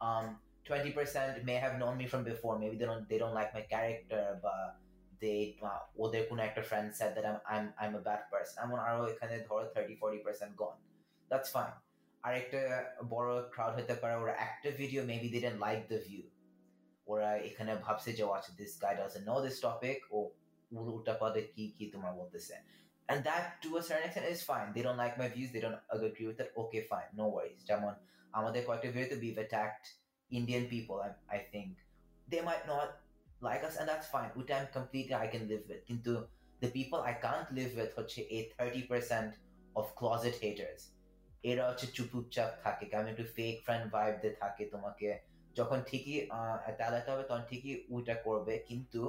um 0.00 0.26
20% 0.66 1.44
may 1.48 1.58
have 1.64 1.74
known 1.80 1.94
me 2.00 2.06
from 2.12 2.22
before 2.32 2.54
maybe 2.62 2.76
they 2.80 2.88
don't 2.90 3.04
they 3.10 3.18
don't 3.22 3.36
like 3.40 3.50
my 3.58 3.64
character 3.74 4.22
but 4.44 4.66
they 5.22 5.40
ওদের 6.04 6.22
কোনো 6.30 6.40
একটা 6.48 6.62
friend 6.70 6.86
said 6.98 7.10
that 7.16 7.24
I'm 7.30 7.38
I'm 7.54 7.66
I'm 7.82 7.94
a 8.00 8.02
bad 8.08 8.22
person 8.32 8.54
এমন 8.64 8.78
আরও 8.88 9.02
এখানে 9.12 9.34
ধরো 9.48 9.64
30 9.74 9.94
40% 10.02 10.60
gone 10.60 10.78
that's 11.30 11.50
fine 11.56 11.74
আরেকটা 12.22 12.60
বড় 13.14 13.30
crowd 13.54 13.72
হতে 13.78 13.94
পারে 14.02 14.14
ওরা 14.22 14.34
একটা 14.46 14.68
video 14.80 15.00
maybe 15.10 15.28
they 15.32 15.42
didn't 15.44 15.60
like 15.66 15.82
the 15.92 15.98
view 16.08 16.24
ওরা 17.06 17.30
এখানে 17.48 17.72
ভাবছে 17.84 18.10
যে 18.18 18.24
watch 18.32 18.46
this 18.60 18.72
guy 18.84 18.94
doesn't 19.02 19.24
know 19.28 19.38
this 19.46 19.58
topic 19.66 19.98
ও 20.16 20.18
উল্টা 20.70 21.14
পাদে 21.22 21.40
কি 21.54 21.64
কি 21.76 21.84
তোমার 21.94 22.12
বলতেছে 22.20 22.54
and 23.08 23.24
that 23.24 23.44
to 23.62 23.76
a 23.76 23.82
certain 23.82 24.06
extent 24.06 24.26
is 24.26 24.42
fine 24.42 24.68
they 24.74 24.82
don't 24.82 24.96
like 24.96 25.16
my 25.18 25.28
views 25.28 25.50
they 25.52 25.60
don't 25.60 25.80
agree 25.90 26.26
with 26.26 26.40
it 26.40 26.52
okay 26.62 26.82
fine 26.92 27.10
no 27.20 27.26
worries 27.34 27.62
যেমন 27.68 27.92
আমাদের 28.38 28.62
কয়েকটা 28.68 28.88
ভিডিওতে 28.94 29.16
we've 29.22 29.40
attacked 29.46 29.86
Indian 30.30 30.64
people 30.74 30.96
I, 31.08 31.10
I 31.36 31.38
think 31.52 31.70
they 32.28 32.42
might 32.48 32.64
not 32.74 32.88
like 33.40 33.62
us 33.68 33.74
and 33.80 33.86
that's 33.90 34.08
fine 34.14 34.30
which 34.38 34.50
I'm 34.56 34.68
completely 34.78 35.14
I 35.24 35.28
can 35.34 35.44
live 35.52 35.64
with 35.70 35.82
কিন্তু 35.88 36.12
the 36.62 36.70
people 36.76 36.98
I 37.10 37.14
can't 37.26 37.48
live 37.58 37.72
with 37.80 37.90
হচ্ছে 37.98 38.20
a 38.36 38.40
30% 38.58 39.30
of 39.74 39.84
closet 40.00 40.36
haters 40.44 40.80
এরা 41.50 41.64
হচ্ছে 41.68 41.86
চুপচাপ 41.96 42.50
থাকে 42.64 42.84
কেমন 42.90 43.06
একটু 43.12 43.24
fake 43.36 43.54
friend 43.66 43.84
vibe 43.94 44.14
দিয়ে 44.22 44.34
থাকে 44.42 44.62
তোমাকে 44.74 45.08
যখন 45.58 45.78
ঠিকই 45.90 46.16
চালাতে 46.80 47.08
হবে 47.12 47.24
তখন 47.30 47.44
ঠিকই 47.50 47.74
ওইটা 47.94 48.14
করবে 48.26 48.54
কিন্তু 48.68 49.00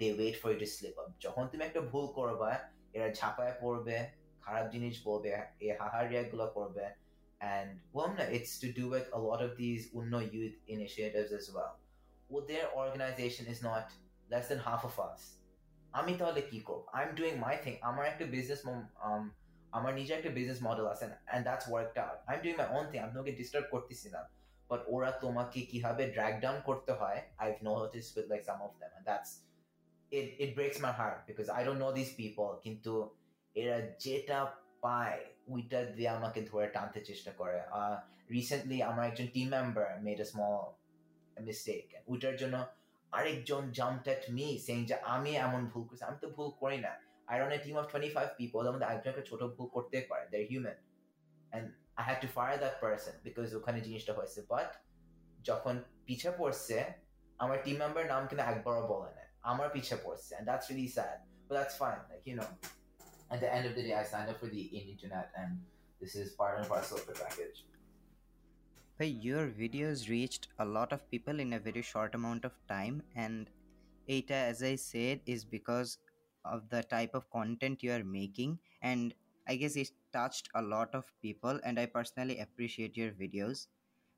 they 0.00 0.08
wait 0.16 0.36
for 0.42 0.48
you 0.52 0.58
to 0.62 0.68
slip 0.76 0.94
up 1.02 1.08
যখন 1.24 1.42
তুমি 1.50 1.62
একটা 1.68 1.80
ভুল 1.92 2.06
করবা 2.18 2.50
এরা 2.96 3.08
ছাপায় 3.18 3.54
পড়বে, 3.62 3.96
খারাপ 4.44 4.66
জিনিস 4.74 4.94
বলবে 5.08 5.30
এই 5.64 5.70
হাহার 5.80 6.04
রিয়াগুলো 6.10 6.46
করবে 6.56 6.84
অ্যান্ড 7.40 7.68
বললাম 7.94 8.12
না 8.18 8.24
it's 8.36 8.52
to 8.62 8.68
do 8.78 8.84
with 8.94 9.06
a 9.16 9.18
lot 9.26 9.40
of 9.46 9.50
these 9.62 9.80
অন্য 9.98 10.12
ইউথ 10.34 10.54
ইনিশিয়েটিভস 10.74 11.30
এজ 11.38 11.46
ওয়েল 11.54 11.72
ওদের 12.36 12.62
organisation 12.82 13.44
is 13.52 13.58
not 13.70 13.86
less 14.32 14.44
than 14.50 14.60
half 14.68 14.82
of 14.90 14.96
us 15.08 15.20
আমি 15.98 16.12
তাহলে 16.20 16.40
কি 16.50 16.58
করব? 16.68 16.82
I 16.96 17.00
am 17.06 17.12
doing 17.18 17.32
my 17.46 17.54
thing 17.64 17.74
আমার 17.88 18.04
একটা 18.12 18.24
বিজনেস 18.34 18.60
um, 19.06 19.24
আমার 19.76 19.92
নিজের 19.98 20.14
একটা 20.18 20.32
বিজনেস 20.38 20.60
মডেল 20.68 20.86
আছে 20.92 21.04
and 21.28 21.42
that's 21.46 21.66
worked 21.70 21.96
out 22.04 22.18
I 22.28 22.32
am 22.36 22.40
doing 22.44 22.54
my 22.60 22.68
own 22.76 22.84
thing 22.90 22.98
আমি 23.04 23.12
তোমাকে 23.16 23.32
ডিস্টার্ব 23.40 23.66
করতেছি 23.74 24.08
না। 24.14 24.20
বাট 24.70 24.80
ওরা 24.94 25.10
তোমাকে 25.24 25.60
কীভাবে 25.70 26.02
ড্র্যাক 26.14 26.34
ডাউন 26.44 26.58
করতে 26.68 26.92
হয় 27.00 27.18
I 27.42 27.48
notice 27.68 28.06
with 28.14 28.26
like 28.32 28.42
some 28.48 28.58
of 28.66 28.72
them 28.80 28.92
that's 29.08 29.30
it 30.18 30.28
it 30.44 30.50
breaks 30.58 30.78
my 30.86 30.92
heart 31.00 31.18
because 31.28 31.48
I 31.58 31.60
don't 31.66 31.80
know 31.82 31.92
these 31.98 32.12
people. 32.20 32.50
কিন্তু 32.64 32.92
এরা 33.60 33.76
যেটা 34.04 34.38
পায় 34.84 35.20
ওইটা 35.52 35.78
দিয়ে 35.96 36.10
আমাকে 36.18 36.40
ধরে 36.50 36.66
টানতে 36.76 37.00
চেষ্টা 37.08 37.30
করে 37.40 37.56
রিসেন্টলি 38.36 38.78
আমার 38.90 39.04
একজন 39.10 39.26
team 39.34 39.48
member 39.56 39.88
made 40.06 40.18
a 40.24 40.26
small 40.32 40.58
mistake 41.48 41.84
ওইটার 42.12 42.34
জন্য 42.42 42.56
আরেকজন 43.18 43.62
জাম্পড 43.78 44.06
এট 44.14 44.22
মি 44.36 44.46
সেইং 44.66 44.80
যে 44.90 44.96
আমি 45.14 45.32
এমন 45.46 45.62
ভুল 45.72 45.84
করছি, 45.88 46.04
আমি 46.08 46.18
তো 46.24 46.28
ভুল 46.36 46.48
করি 46.62 46.78
না। 46.86 46.92
I 47.32 47.34
run 47.40 47.52
a 47.56 47.60
team 47.64 47.76
of 47.80 47.86
25 47.92 48.28
people 48.38 48.58
ওদের 48.60 48.72
মধ্যে 48.74 48.88
একজন 48.94 49.08
একটা 49.12 49.24
ছোট 49.30 49.40
ভুল 49.56 49.68
করতে 49.76 49.96
পারে, 50.10 50.24
they're 50.32 50.48
human. 50.52 50.76
And 51.54 51.64
I 52.00 52.02
had 52.08 52.18
to 52.24 52.28
fire 52.36 52.58
that 52.64 52.76
person 52.84 53.14
because 53.26 53.50
ওখানে 53.58 53.78
জিনিসটা 53.86 54.12
হয়েছে। 54.18 54.40
বাট 54.52 54.70
যখন 55.48 55.74
পিছে 56.06 56.30
পড়ছে, 56.40 56.78
আমার 57.42 57.58
টিম 57.64 57.76
মেম্বার 57.82 58.04
নাম 58.12 58.22
কিন্তু 58.28 58.44
একবারও 58.52 58.84
বলে 58.92 59.10
না 59.18 59.23
আমার 59.51 59.67
পিছে 59.73 59.95
পড়ছে 60.03 60.31
and 60.37 60.45
that's 60.49 60.67
really 60.71 60.91
sad 60.97 61.17
but 61.47 61.55
that's 61.59 61.75
fine 61.83 62.01
like 62.11 62.23
you 62.29 62.35
know 62.39 62.49
at 63.33 63.39
the 63.43 63.49
end 63.55 63.65
of 63.69 63.73
the 63.77 63.83
day 63.87 63.95
I 64.01 64.05
signed 64.11 64.29
up 64.33 64.39
for 64.43 64.49
the 64.57 64.63
internet 64.81 65.27
and 65.41 65.51
this 66.01 66.13
is 66.21 66.27
part 66.39 66.53
and 66.59 66.67
parcel 66.73 66.97
of 67.01 67.05
the 67.09 67.17
package 67.25 67.59
But 68.99 69.11
your 69.25 69.43
videos 69.47 69.99
reached 70.09 70.45
a 70.63 70.65
lot 70.65 70.91
of 70.95 71.09
people 71.11 71.37
in 71.43 71.53
a 71.53 71.59
very 71.67 71.83
short 71.89 72.15
amount 72.19 72.43
of 72.47 72.55
time 72.71 72.95
and 73.23 73.49
Eta 74.15 74.39
as 74.51 74.61
I 74.71 74.75
said 74.75 75.21
is 75.33 75.45
because 75.45 75.91
of 76.53 76.69
the 76.73 76.81
type 76.83 77.13
of 77.19 77.29
content 77.37 77.85
you 77.85 77.91
are 77.97 78.03
making 78.03 78.59
and 78.81 79.13
I 79.47 79.55
guess 79.61 79.75
it 79.75 79.91
touched 80.13 80.49
a 80.53 80.61
lot 80.61 80.93
of 80.93 81.05
people 81.21 81.59
and 81.63 81.79
I 81.79 81.85
personally 81.85 82.39
appreciate 82.39 82.97
your 82.97 83.11
videos 83.11 83.67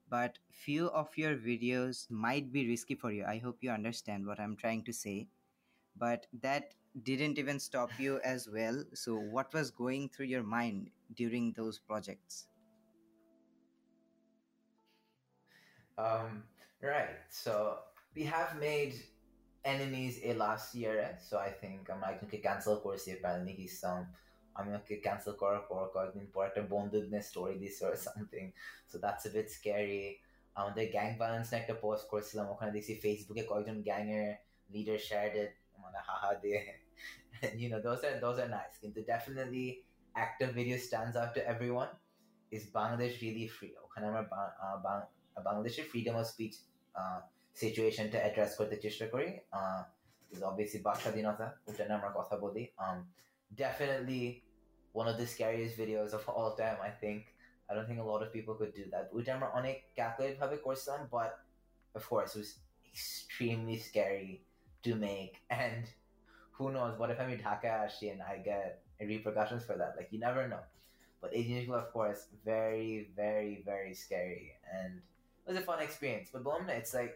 but 0.09 0.39
few 0.51 0.89
of 0.91 1.09
your 1.17 1.37
videos 1.37 2.11
might 2.11 2.53
be 2.53 2.69
risky 2.69 2.95
for 2.95 3.11
you. 3.13 3.25
I 3.25 3.39
hope 3.39 3.59
you 3.63 3.71
understand 3.71 4.27
what 4.27 4.41
I'm 4.41 4.57
trying 4.57 4.85
to 4.85 4.93
say. 4.93 5.29
But 5.97 6.27
that 6.41 6.75
didn't 7.03 7.39
even 7.39 7.59
stop 7.59 7.91
you 7.99 8.21
as 8.25 8.49
well. 8.49 8.85
So, 8.95 9.17
what 9.17 9.53
was 9.53 9.71
going 9.71 10.09
through 10.09 10.27
your 10.27 10.43
mind 10.43 10.91
during 11.15 11.53
those 11.53 11.79
projects? 11.79 12.49
Um, 15.99 16.45
right. 16.83 17.17
So, 17.31 17.79
we 18.15 18.23
have 18.25 18.59
made 18.59 18.95
enemies 19.65 20.21
a 20.25 20.35
last 20.35 20.75
year. 20.75 21.17
So, 21.23 21.39
I 21.39 21.51
think 21.51 21.91
um, 21.91 21.97
I'm 21.97 22.03
like, 22.03 22.23
okay, 22.25 22.39
cancel 22.39 22.77
course, 22.79 23.09
but 23.23 23.45
Nikki 23.45 23.67
some. 23.67 24.07
আমি 24.59 24.71
ওকে 24.79 24.95
cancel 25.07 25.35
করার 25.43 25.63
পর 25.71 25.83
কয়েকদিন 25.95 26.27
পর 26.35 26.43
একটা 26.51 26.63
বন্দুকনের 26.75 27.25
story 27.29 27.55
দিছে 27.63 27.83
or 27.89 27.97
something. 28.09 28.47
So 28.91 28.95
that's 29.05 29.25
a 29.29 29.31
bit 29.37 29.49
scary. 29.59 30.05
আমাদের 30.57 30.85
gang 30.97 31.09
balance 31.21 31.47
নিয়ে 31.51 31.61
একটা 31.63 31.75
পোস্ট 31.85 32.05
করেছিলাম 32.13 32.47
ওখানে 32.55 32.71
দেখছি 32.77 32.93
ফেসবুকে 33.05 33.43
কয়েকজন 33.51 33.79
গ্যাং 33.89 34.03
এর 34.19 34.29
লিডার 34.75 34.99
শেয়ার্ড 35.09 35.35
ইট 35.43 35.53
মানে 35.83 35.99
হাহা 36.09 36.31
দিয়ে 36.45 36.61
you 37.55 37.69
know, 37.71 37.81
those 37.81 38.03
are 38.05 38.19
those 38.21 38.39
are 38.39 38.51
nice. 38.51 38.75
কিন্তু 38.83 39.01
definitely, 39.15 39.67
active 40.15 40.51
video 40.55 40.77
stands 40.79 41.15
out 41.17 41.31
to 41.37 41.41
everyone. 41.53 41.91
Is 42.53 42.65
Bangladesh 42.77 43.17
really 43.25 43.49
free? 43.57 43.75
ওখানে 43.85 44.05
আমরা 44.11 44.23
বাংলাদেশের 45.49 45.87
ফ্রিডম 45.91 46.15
অফ 46.21 46.25
স্পিচ 46.33 46.53
সিচুয়েশনটা 47.57 48.19
অ্যাড্রেস 48.23 48.53
করতে 48.59 48.77
চেষ্টা 48.85 49.07
করি 49.15 49.29
obviously 50.33 50.81
বাক 50.87 50.99
স্বাধীনতা 51.05 51.47
ওটা 51.69 51.83
নিয়ে 51.85 51.99
আমরা 52.01 52.11
কথা 52.19 52.35
বলি 52.45 52.63
definitely 53.56 54.44
one 54.94 55.08
of 55.08 55.18
the 55.18 55.28
scariest 55.28 55.78
videos 55.78 56.14
of 56.14 56.28
all 56.28 56.56
time 56.56 56.78
I 56.84 56.90
think 56.90 57.34
I 57.70 57.74
don't 57.74 57.88
think 57.88 58.00
a 58.00 58.04
lot 58.04 58.22
of 58.22 58.34
people 58.34 58.56
could 58.56 58.74
do 58.74 58.86
that 58.94 59.06
ওইটা 59.16 59.32
আমরা 59.36 59.50
অনেক 59.60 59.76
ক্যালকুলেট 59.98 60.36
ভাবে 60.42 60.58
করছিলাম 60.68 61.02
but 61.18 61.32
of 61.98 62.04
course 62.12 62.32
it 62.36 62.40
was 62.44 62.52
extremely 62.92 63.78
scary 63.90 64.34
to 64.86 64.92
make 65.10 65.36
and 65.66 65.84
who 66.56 66.66
knows 66.76 66.94
what 67.00 67.10
if 67.14 67.18
I'm 67.22 67.32
in 67.36 67.42
Dhaka 67.46 67.72
actually 67.84 68.10
and 68.14 68.22
I 68.34 68.36
get 68.52 68.70
repercussions 69.14 69.64
for 69.68 69.76
that 69.82 69.92
like 69.98 70.10
you 70.14 70.20
never 70.28 70.44
know 70.52 70.64
but 71.22 71.30
Asian 71.40 71.74
of 71.84 71.88
course 71.96 72.22
very 72.52 72.90
very 73.22 73.56
very 73.72 73.94
scary 74.06 74.48
and 74.78 74.92
it 75.44 75.48
was 75.50 75.58
a 75.62 75.66
fun 75.70 75.80
experience 75.88 76.28
but 76.34 76.44
Bomna 76.48 76.74
it's 76.82 76.94
like 77.00 77.14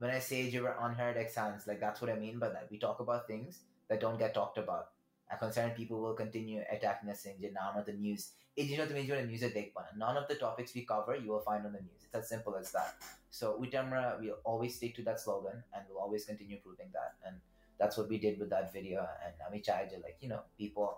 when 0.00 0.10
I 0.18 0.20
say 0.28 0.38
you 0.54 0.62
were 0.66 0.76
unheard 0.86 1.16
X 1.26 1.28
sounds 1.40 1.62
like 1.68 1.80
that's 1.84 2.00
what 2.00 2.10
I 2.14 2.16
mean 2.24 2.36
by 2.42 2.50
that 2.54 2.66
we 2.70 2.78
talk 2.86 2.98
about 3.00 3.26
things 3.32 3.52
that 3.88 3.98
don't 4.04 4.18
get 4.18 4.32
talked 4.40 4.58
about 4.58 4.86
and 5.30 5.40
concerned 5.40 5.74
people 5.74 6.00
will 6.00 6.14
continue 6.14 6.62
attacking 6.70 7.10
us 7.10 7.20
saying 7.20 7.36
that 7.40 7.52
now 7.52 7.82
the 7.84 7.92
news 7.92 8.32
it 8.56 8.66
you 8.66 8.78
know 8.78 8.86
to 8.86 8.94
mean 8.94 9.06
news 9.26 9.42
at 9.42 9.54
none 9.96 10.16
of 10.16 10.28
the 10.28 10.34
topics 10.34 10.74
we 10.74 10.82
cover 10.84 11.16
you 11.16 11.30
will 11.30 11.40
find 11.40 11.66
on 11.66 11.72
the 11.72 11.80
news 11.80 12.00
it's 12.04 12.14
as 12.14 12.28
simple 12.28 12.56
as 12.56 12.70
that 12.72 12.94
so 13.30 13.56
with 13.58 13.70
Tamra 13.70 14.18
we'll 14.20 14.38
always 14.44 14.76
stick 14.76 14.94
to 14.96 15.02
that 15.02 15.20
slogan 15.20 15.62
and 15.74 15.84
we'll 15.88 16.02
always 16.02 16.24
continue 16.24 16.58
proving 16.64 16.86
that 16.92 17.14
and 17.26 17.36
that's 17.78 17.98
what 17.98 18.08
we 18.08 18.18
did 18.18 18.38
with 18.38 18.50
that 18.50 18.72
video 18.72 19.00
and 19.24 19.34
আমি 19.46 19.58
চাই 19.68 19.82
যে 19.90 19.96
like 20.06 20.18
you 20.22 20.30
know 20.32 20.42
people 20.62 20.88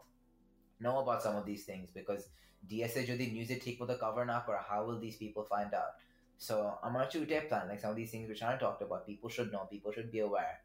know 0.84 0.96
about 1.04 1.20
some 1.26 1.36
of 1.40 1.44
these 1.50 1.64
things 1.70 1.86
because 1.98 2.22
DSA 2.70 3.00
যদি 3.10 3.24
নিউজে 3.34 3.56
ঠিক 3.64 3.76
মতো 3.82 3.94
cover 4.04 4.24
না 4.32 4.38
করে 4.46 4.60
how 4.70 4.80
will 4.86 5.00
these 5.04 5.18
people 5.22 5.44
find 5.54 5.72
out 5.80 5.92
so 6.46 6.54
আমার 6.86 7.00
হচ্ছে 7.02 7.18
ওইটাই 7.22 7.42
plan 7.48 7.64
like 7.70 7.80
some 7.84 7.92
of 7.94 7.98
these 8.00 8.12
things 8.14 8.26
which 8.30 8.42
aren't 8.46 8.62
talked 8.64 8.82
about 8.86 9.00
people 9.10 9.30
should 9.34 9.50
know 9.54 9.64
people 9.74 9.90
should 9.96 10.10
be 10.16 10.20
aware 10.28 10.56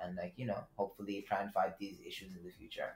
and 0.00 0.10
like 0.20 0.34
you 0.40 0.46
know 0.50 0.60
hopefully 0.80 1.16
try 1.28 1.38
and 1.44 1.50
fight 1.56 1.74
these 1.82 1.98
issues 2.10 2.30
in 2.36 2.42
the 2.46 2.54
future 2.60 2.90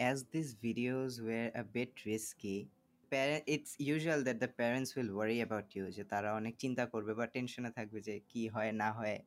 as 0.00 0.24
these 0.24 0.54
videos 0.56 1.20
were 1.20 1.50
a 1.54 1.62
bit 1.62 1.92
risky 2.06 2.68
it's 3.12 3.74
usual 3.78 4.22
that 4.22 4.40
the 4.40 4.48
parents 4.48 4.94
will 4.96 5.12
worry 5.12 5.40
about 5.40 5.66
you 5.76 5.84
যে 5.96 6.04
তারা 6.12 6.28
অনেক 6.40 6.54
চিন্তা 6.62 6.84
করবে 6.92 7.12
বা 7.18 7.26
টেনশনে 7.34 7.70
থাকবে 7.78 7.98
যে 8.08 8.14
কি 8.32 8.42
হয় 8.54 8.72
না 8.82 8.88
হয় 8.98 9.18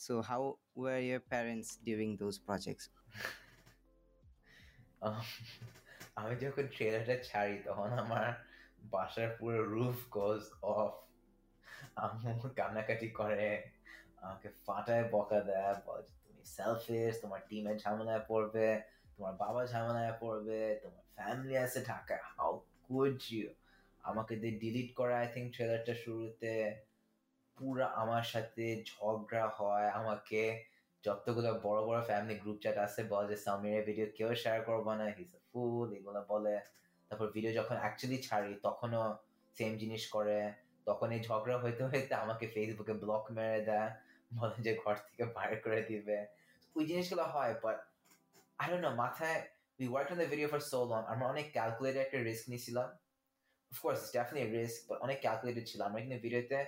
so 0.00 0.12
how 0.28 0.42
were 0.76 1.02
your 1.10 1.22
parents 1.34 1.68
during 1.88 2.10
those 2.22 2.38
projects 2.46 2.84
আমি 6.20 6.34
যখন 6.44 6.64
ট্রেলারটা 6.74 7.16
ছাড়ি 7.28 7.56
তখন 7.66 7.90
আমার 8.04 8.26
বাসার 8.94 9.30
পুরো 9.38 9.60
রুফ 9.74 9.98
গোজ 10.16 10.42
অফ 10.76 10.90
আম্মু 12.04 12.48
কান্নাকাটি 12.58 13.08
করে 13.20 13.50
আমাকে 14.22 14.48
ফাটায় 14.64 15.04
বকা 15.14 15.40
দেয় 15.48 15.74
তুমি 16.24 16.42
সেলফিশ 16.56 17.14
তোমার 17.22 17.40
টিমের 17.48 17.76
ঝামেলায় 17.82 18.22
পড়বে 18.30 18.68
তোমার 19.14 19.34
বাবা 19.42 19.62
ঝামেলায় 19.72 20.14
পড়বে, 20.22 20.60
তোমার 20.82 21.04
ফ্যামিলি 21.16 21.54
আছে 21.64 21.78
ঢাকায়। 21.90 22.22
হাউ 22.36 22.52
কুড 22.86 23.18
ইউ 23.30 23.48
আমাকে 24.04 24.32
দিয়ে 24.40 24.54
ডিলিট 24.62 24.90
করা 24.98 25.14
আই 25.22 25.28
থিঙ্ক 25.34 25.48
ট্রেলারটা 25.54 25.94
শুরুতে 26.04 26.52
পুরা 27.58 27.86
আমার 28.02 28.24
সাথে 28.32 28.64
ঝগড়া 28.92 29.44
হয়। 29.58 29.88
আমাকে 30.00 30.42
যতগুলো 31.04 31.50
বড় 31.66 31.80
বড় 31.88 32.00
ফ্যামিলি 32.08 32.34
গ্রুপ 32.42 32.58
চ্যাট 32.62 32.76
আছে, 32.86 33.00
বলে 33.12 33.26
যে, 33.30 33.36
সামিরের 33.36 33.82
ভিডিও 33.88 34.06
কেউ 34.18 34.30
শেয়ার 34.42 34.58
করব 34.68 34.86
না 35.00 35.04
হিস 35.16 35.30
ফুল 35.50 35.88
এগুলো 35.98 36.20
বলে। 36.32 36.54
তারপর 37.10 37.26
ভিডিও 37.34 37.52
যখন 37.58 37.76
অ্যাকচুয়ালি 37.82 38.18
ছাড়ি, 38.26 38.52
তখনও 38.66 39.02
সেম 39.56 39.72
জিনিস 39.82 40.02
করে। 40.14 40.38
তখন 40.88 41.08
এই 41.16 41.20
ঝগড়া 41.28 41.56
হইতে 41.64 41.82
হইতে 41.92 42.12
আমাকে 42.24 42.44
ফেসবুকে 42.54 42.94
ব্লক 43.02 43.24
মেরে 43.36 43.60
দেয়। 43.70 43.90
বলে 44.38 44.56
যে, 44.66 44.72
ঘর 44.82 44.96
থেকে 45.06 45.24
বাইর 45.36 45.54
করে 45.64 45.80
দিবে। 45.90 46.18
ওই 46.76 46.82
জিনিসগুলো 46.90 47.24
হয় 47.34 47.54
বাট 47.62 47.78
I 48.58 48.66
don't 48.68 48.82
know, 48.82 48.94
মাথায় 49.02 49.40
we 49.78 49.86
worked 49.88 50.10
on 50.12 50.18
the 50.18 50.28
video 50.32 50.48
for 50.52 50.60
so 50.72 50.80
long 50.90 51.04
আমরা 51.12 51.26
অনেক 51.32 51.46
ক্যালকুলেটেড 51.56 52.02
একটা 52.04 52.18
রিস্ক 52.28 52.44
নিয়েছিলাম 52.50 52.88
of 53.72 53.76
course 53.82 54.00
it's 54.02 54.14
definitely 54.18 54.44
a 54.48 54.50
risk 54.60 54.78
but 54.88 54.98
অনেক 55.06 55.18
ক্যালকুলেটেড 55.24 55.64
ছিল 55.70 55.80
আমরা 55.88 55.98
কিন্তু 56.02 56.18
ভিডিওতে 56.26 56.58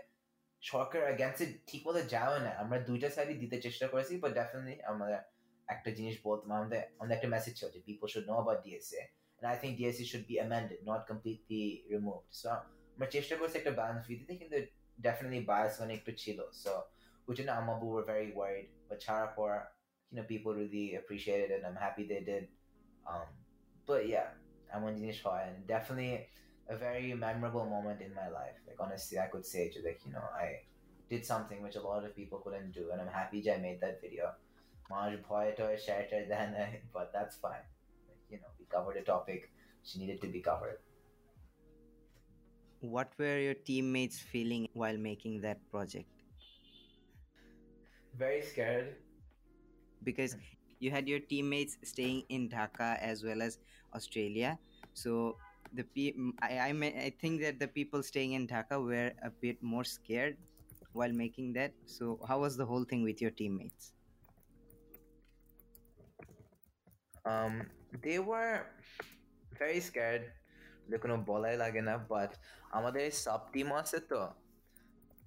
সরকার 0.63 1.01
এগেন্সে 1.15 1.45
ঠিক 1.69 1.83
মতো 1.87 2.01
যাও 2.15 2.33
না 2.47 2.53
আমরা 2.63 2.77
দুইটা 2.89 3.09
সাইডই 3.15 3.37
দিতে 3.43 3.57
চেষ্টা 3.67 3.87
করেছি 3.93 4.13
বাট 4.23 4.33
ডেফিনেটলি 4.39 4.75
আমাদের 4.91 5.21
একটা 5.69 5.91
জিনিস 5.99 6.17
বলতাম 6.27 6.49
আমাদের 6.59 6.81
আমাদের 6.99 7.15
একটা 7.19 7.29
মেসেজ 7.35 7.53
ছিল 7.59 7.69
যে 7.75 7.81
people 7.89 8.07
should 8.13 8.27
know 8.31 8.35
about 8.39 8.61
DSA 8.67 9.03
and 9.39 9.47
I 9.51 9.57
think 9.57 9.79
DSA 9.79 10.05
should 10.07 10.27
be 10.27 10.39
amended 10.39 10.79
not 10.85 11.07
completely 11.07 11.65
removed 11.95 12.29
so 12.43 12.49
আমরা 12.95 13.09
চেষ্টা 13.17 13.35
করছি 13.41 13.57
একটা 13.61 13.73
ব্যালেন্স 13.79 14.05
দিতে 14.21 14.33
কিন্তু 14.41 14.57
definitely 14.99 15.43
bias 15.51 15.75
অনেক 15.85 15.97
একটু 16.01 16.13
ছিল 16.23 16.39
so 16.63 16.73
which 17.27 17.41
in 17.43 17.49
Amabu 17.59 17.87
were 17.95 18.07
very 18.15 18.31
worried 18.39 18.69
but 18.89 18.99
ছাড়ার 19.05 19.31
পর 19.39 19.51
you 20.11 20.17
know 20.17 20.25
people 20.25 20.55
really 20.55 20.97
appreciated 20.97 21.51
it 21.51 21.59
and 21.59 21.67
I'm 21.67 21.77
happy 21.77 22.07
they 22.07 22.21
did. 22.21 22.49
Um, 23.09 23.27
but 23.87 24.09
yeah, 24.09 24.29
I'm 24.75 24.85
on 24.85 24.97
Dinish 24.97 25.21
and 25.25 25.67
definitely 25.67 26.27
a 26.69 26.77
very 26.77 27.15
memorable 27.15 27.67
moment 27.67 28.01
in 28.01 28.15
my 28.15 28.29
life. 28.29 28.59
Like 28.67 28.77
honestly, 28.81 29.19
I 29.19 29.27
could 29.27 29.47
say 29.47 29.71
to 29.71 29.83
like 29.83 30.01
you 30.05 30.13
know 30.13 30.25
I 30.35 30.63
did 31.09 31.25
something 31.25 31.63
which 31.63 31.77
a 31.77 31.83
lot 31.83 32.05
of 32.05 32.17
people 32.17 32.39
couldn't 32.39 32.73
do, 32.73 32.91
and 32.93 33.01
I'm 33.01 33.09
happy 33.09 33.49
I 33.51 33.59
made 33.59 33.81
that 33.81 34.01
video. 34.01 34.33
But 36.93 37.13
that's 37.13 37.37
fine. 37.37 37.65
Like, 38.09 38.19
you 38.31 38.39
know, 38.39 38.49
we 38.59 38.67
covered 38.67 38.97
a 38.97 39.03
topic 39.03 39.51
she 39.83 39.99
needed 39.99 40.21
to 40.23 40.29
be 40.29 40.41
covered. 40.41 40.79
What 42.81 43.13
were 43.19 43.39
your 43.39 43.55
teammates 43.55 44.19
feeling 44.19 44.69
while 44.75 44.97
making 44.97 45.41
that 45.43 45.59
project? 45.71 46.09
Very 48.17 48.43
scared, 48.43 48.97
Because 50.04 50.36
you 50.80 50.92
had 50.92 51.08
your 51.08 51.20
teammates 51.20 51.78
staying 51.84 52.24
in 52.30 52.50
Dhaka 52.50 52.98
as 53.00 53.24
well 53.24 53.42
as 53.42 53.60
Australia. 53.94 54.58
So 54.94 55.38
the 55.74 55.84
pe- 55.84 56.14
m- 56.18 56.34
I, 56.42 56.60
I, 56.70 56.74
me- 56.74 56.98
I 56.98 57.14
think 57.22 57.42
that 57.42 57.60
the 57.60 57.68
people 57.68 58.04
staying 58.04 58.34
in 58.34 58.48
Dhaka 58.48 58.84
were 58.84 59.12
a 59.24 59.30
bit 59.30 59.62
more 59.62 59.84
scared 59.84 60.38
while 60.94 61.14
making 61.14 61.54
that. 61.54 61.72
So 61.86 62.20
how 62.28 62.40
was 62.40 62.58
the 62.58 62.66
whole 62.66 62.84
thing 62.84 63.04
with 63.04 63.22
your 63.22 63.32
teammates? 63.32 63.94
um 67.26 67.70
they 68.04 68.18
were 68.20 68.66
very 69.60 69.80
scared 69.90 70.24
যে 70.90 70.98
কোনো 71.04 71.16
বলাই 71.30 71.56
লাগে 71.64 71.82
না 71.90 71.96
but 72.14 72.32
আমাদের 72.78 73.06
sub 73.24 73.42
team 73.54 73.68
আছে 73.82 73.98
তো 74.12 74.22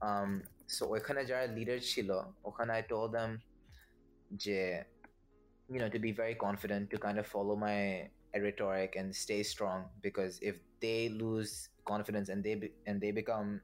um 0.09 0.31
so 0.77 0.83
ওখানে 0.97 1.21
যারা 1.31 1.47
লিডার 1.57 1.79
ছিল 1.93 2.11
ওখানে 2.49 2.71
I 2.81 2.83
told 2.93 3.11
them 3.19 3.31
J, 4.36 4.84
you 5.70 5.80
know, 5.80 5.90
to 5.90 6.00
be 6.00 6.12
very 6.12 6.36
confident, 6.36 6.90
to 6.92 6.98
kind 6.98 7.18
of 7.20 7.28
follow 7.28 7.56
my 7.56 8.10
rhetoric 8.36 8.96
and 8.98 9.16
stay 9.16 9.44
strong. 9.44 9.86
Because 10.02 10.40
if 10.42 10.58
they 10.82 11.10
lose 11.10 11.70
confidence 11.86 12.30
and 12.30 12.44
they 12.44 12.72
and 12.86 13.02
they 13.02 13.12
become 13.12 13.62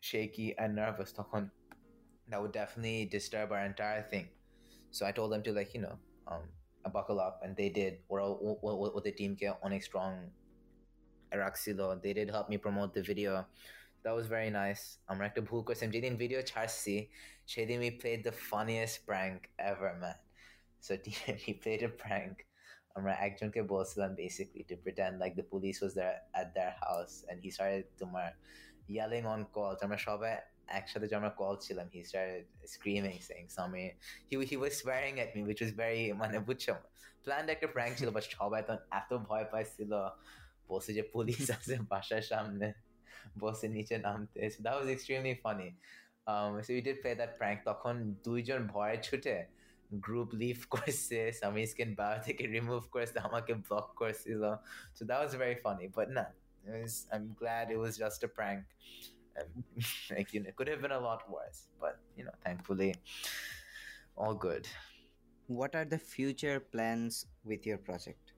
shaky 0.00 0.54
and 0.58 0.76
nervous, 0.76 1.12
that 2.28 2.42
would 2.42 2.52
definitely 2.52 3.06
disturb 3.06 3.52
our 3.52 3.64
entire 3.64 4.02
thing. 4.02 4.28
So 4.90 5.06
I 5.06 5.12
told 5.12 5.32
them 5.32 5.42
to 5.42 5.52
like 5.52 5.74
you 5.74 5.82
know 5.82 5.98
um, 6.26 6.42
uh, 6.84 6.90
buckle 6.90 7.20
up, 7.20 7.40
and 7.42 7.56
they 7.56 7.68
did. 7.68 7.98
Well, 8.08 8.38
what 8.62 9.04
the 9.04 9.12
team 9.12 9.36
care 9.36 9.56
on 9.62 9.72
a 9.72 9.80
strong 9.80 10.30
eraxilo. 11.32 12.00
They 12.02 12.12
did 12.12 12.30
help 12.30 12.48
me 12.48 12.56
promote 12.56 12.94
the 12.94 13.02
video. 13.02 13.46
That 14.04 14.14
was 14.14 14.26
very 14.26 14.50
nice. 14.50 14.98
I'm 15.08 15.16
um, 15.16 15.20
recta 15.20 15.40
I'm 15.40 15.64
samjhe 15.74 16.00
din 16.00 16.16
video 16.16 16.40
charsi 16.42 17.08
we 17.57 17.91
played 17.91 18.23
the 18.23 18.31
funniest 18.31 19.05
prank 19.05 19.49
ever 19.59 19.95
man 20.01 20.15
so 20.79 20.97
we 21.47 21.53
played 21.53 21.83
a 21.83 21.89
prank 21.89 22.35
আমরা 22.97 23.13
একজনকে 23.27 23.61
বলছিলাম 23.73 24.11
basically 24.23 24.63
to 24.69 24.75
pretend 24.83 25.13
like 25.23 25.35
the 25.41 25.47
police 25.53 25.79
was 25.85 25.93
there 25.99 26.17
at 26.41 26.47
their 26.57 26.73
house 26.83 27.15
and 27.29 27.37
he 27.43 27.49
started 27.57 27.85
তোমার 28.01 28.29
yelling 28.97 29.25
on 29.33 29.41
calls 29.55 29.79
আমরা 29.85 29.99
সবাই 30.07 30.33
একসাথে 30.79 31.05
যে 31.09 31.15
আমরা 31.19 31.31
call 31.41 31.55
ছিলাম 31.65 31.87
he 31.93 32.01
started 32.11 32.45
screaming 32.75 33.19
saying 33.29 33.49
something 33.57 33.89
he, 34.29 34.35
he 34.51 34.57
was 34.63 34.73
swearing 34.81 35.15
at 35.23 35.29
me 35.35 35.41
which 35.49 35.61
was 35.65 35.71
very 35.83 36.03
মানে 36.21 36.37
বুঝছো 36.47 36.73
planned 37.25 37.49
একটা 37.55 37.67
prank 37.75 37.93
ছিল 37.99 38.09
but 38.15 38.25
সবাই 38.39 38.61
তখন 38.67 38.81
এত 38.99 39.11
ভয় 39.29 39.45
পাইছিল 39.53 39.91
বলছে 40.69 40.91
যে 40.97 41.03
পুলিশ 41.15 41.43
আছে 41.55 41.73
বাসার 41.91 42.23
সামনে 42.31 42.67
বসে 43.41 43.67
নিচে 43.75 43.95
নামতে 44.07 44.39
so 44.53 44.59
that 44.65 44.75
was 44.79 44.87
extremely 44.95 45.35
funny 45.45 45.69
um, 46.27 46.61
so 46.63 46.73
we 46.73 46.81
did 46.81 47.01
play 47.01 47.13
that 47.21 47.31
prank 47.39 47.59
তখন 47.69 47.95
দুইজন 48.27 48.61
ভয়ে 48.73 48.97
ছুটে 49.07 49.35
গ্রুপ 50.05 50.29
লিভ 50.43 50.57
করছে 50.75 51.19
সামিসকিন 51.41 51.89
বার 51.99 52.15
থেকে 52.27 52.43
রিমুভ 52.55 52.83
করেছে 52.93 53.17
আমাকে 53.27 53.53
ব্লক 53.65 53.87
করেছিল 53.99 54.43
so 54.97 55.01
that 55.09 55.19
was 55.23 55.33
very 55.43 55.57
funny 55.65 55.87
but 55.97 56.07
না 56.17 56.25
it 56.65 56.73
was, 56.81 56.95
I'm 57.13 57.27
glad 57.41 57.65
it 57.75 57.79
was 57.85 57.93
just 58.03 58.19
a 58.27 58.29
prank 58.37 58.63
um, 59.39 59.51
like 60.13 60.29
you 60.33 60.39
know 60.41 60.49
it 60.51 60.55
could 60.57 60.69
have 60.73 60.81
been 60.85 60.97
a 61.01 61.03
lot 61.09 61.21
worse 61.35 61.59
but 61.83 61.95
you 62.17 62.23
know 62.25 62.35
thankfully 62.45 62.91
all 64.21 64.35
good 64.49 64.65
What 65.47 65.75
are 65.75 65.83
the 65.83 65.97
future 65.97 66.59
plans 66.59 67.25
with 67.43 67.65
your 67.65 67.77
project? 67.77 68.31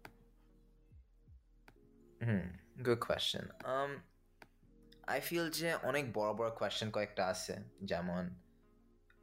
Hmm, 2.21 2.49
good 2.81 2.99
question. 2.99 3.47
Um, 3.63 4.01
I 5.09 5.19
feel 5.27 5.45
যে 5.59 5.69
অনেক 5.89 6.05
বড় 6.17 6.31
বড় 6.39 6.51
question 6.61 6.87
কয়েকটা 6.95 7.23
আছে 7.33 7.55
যেমন 7.91 8.23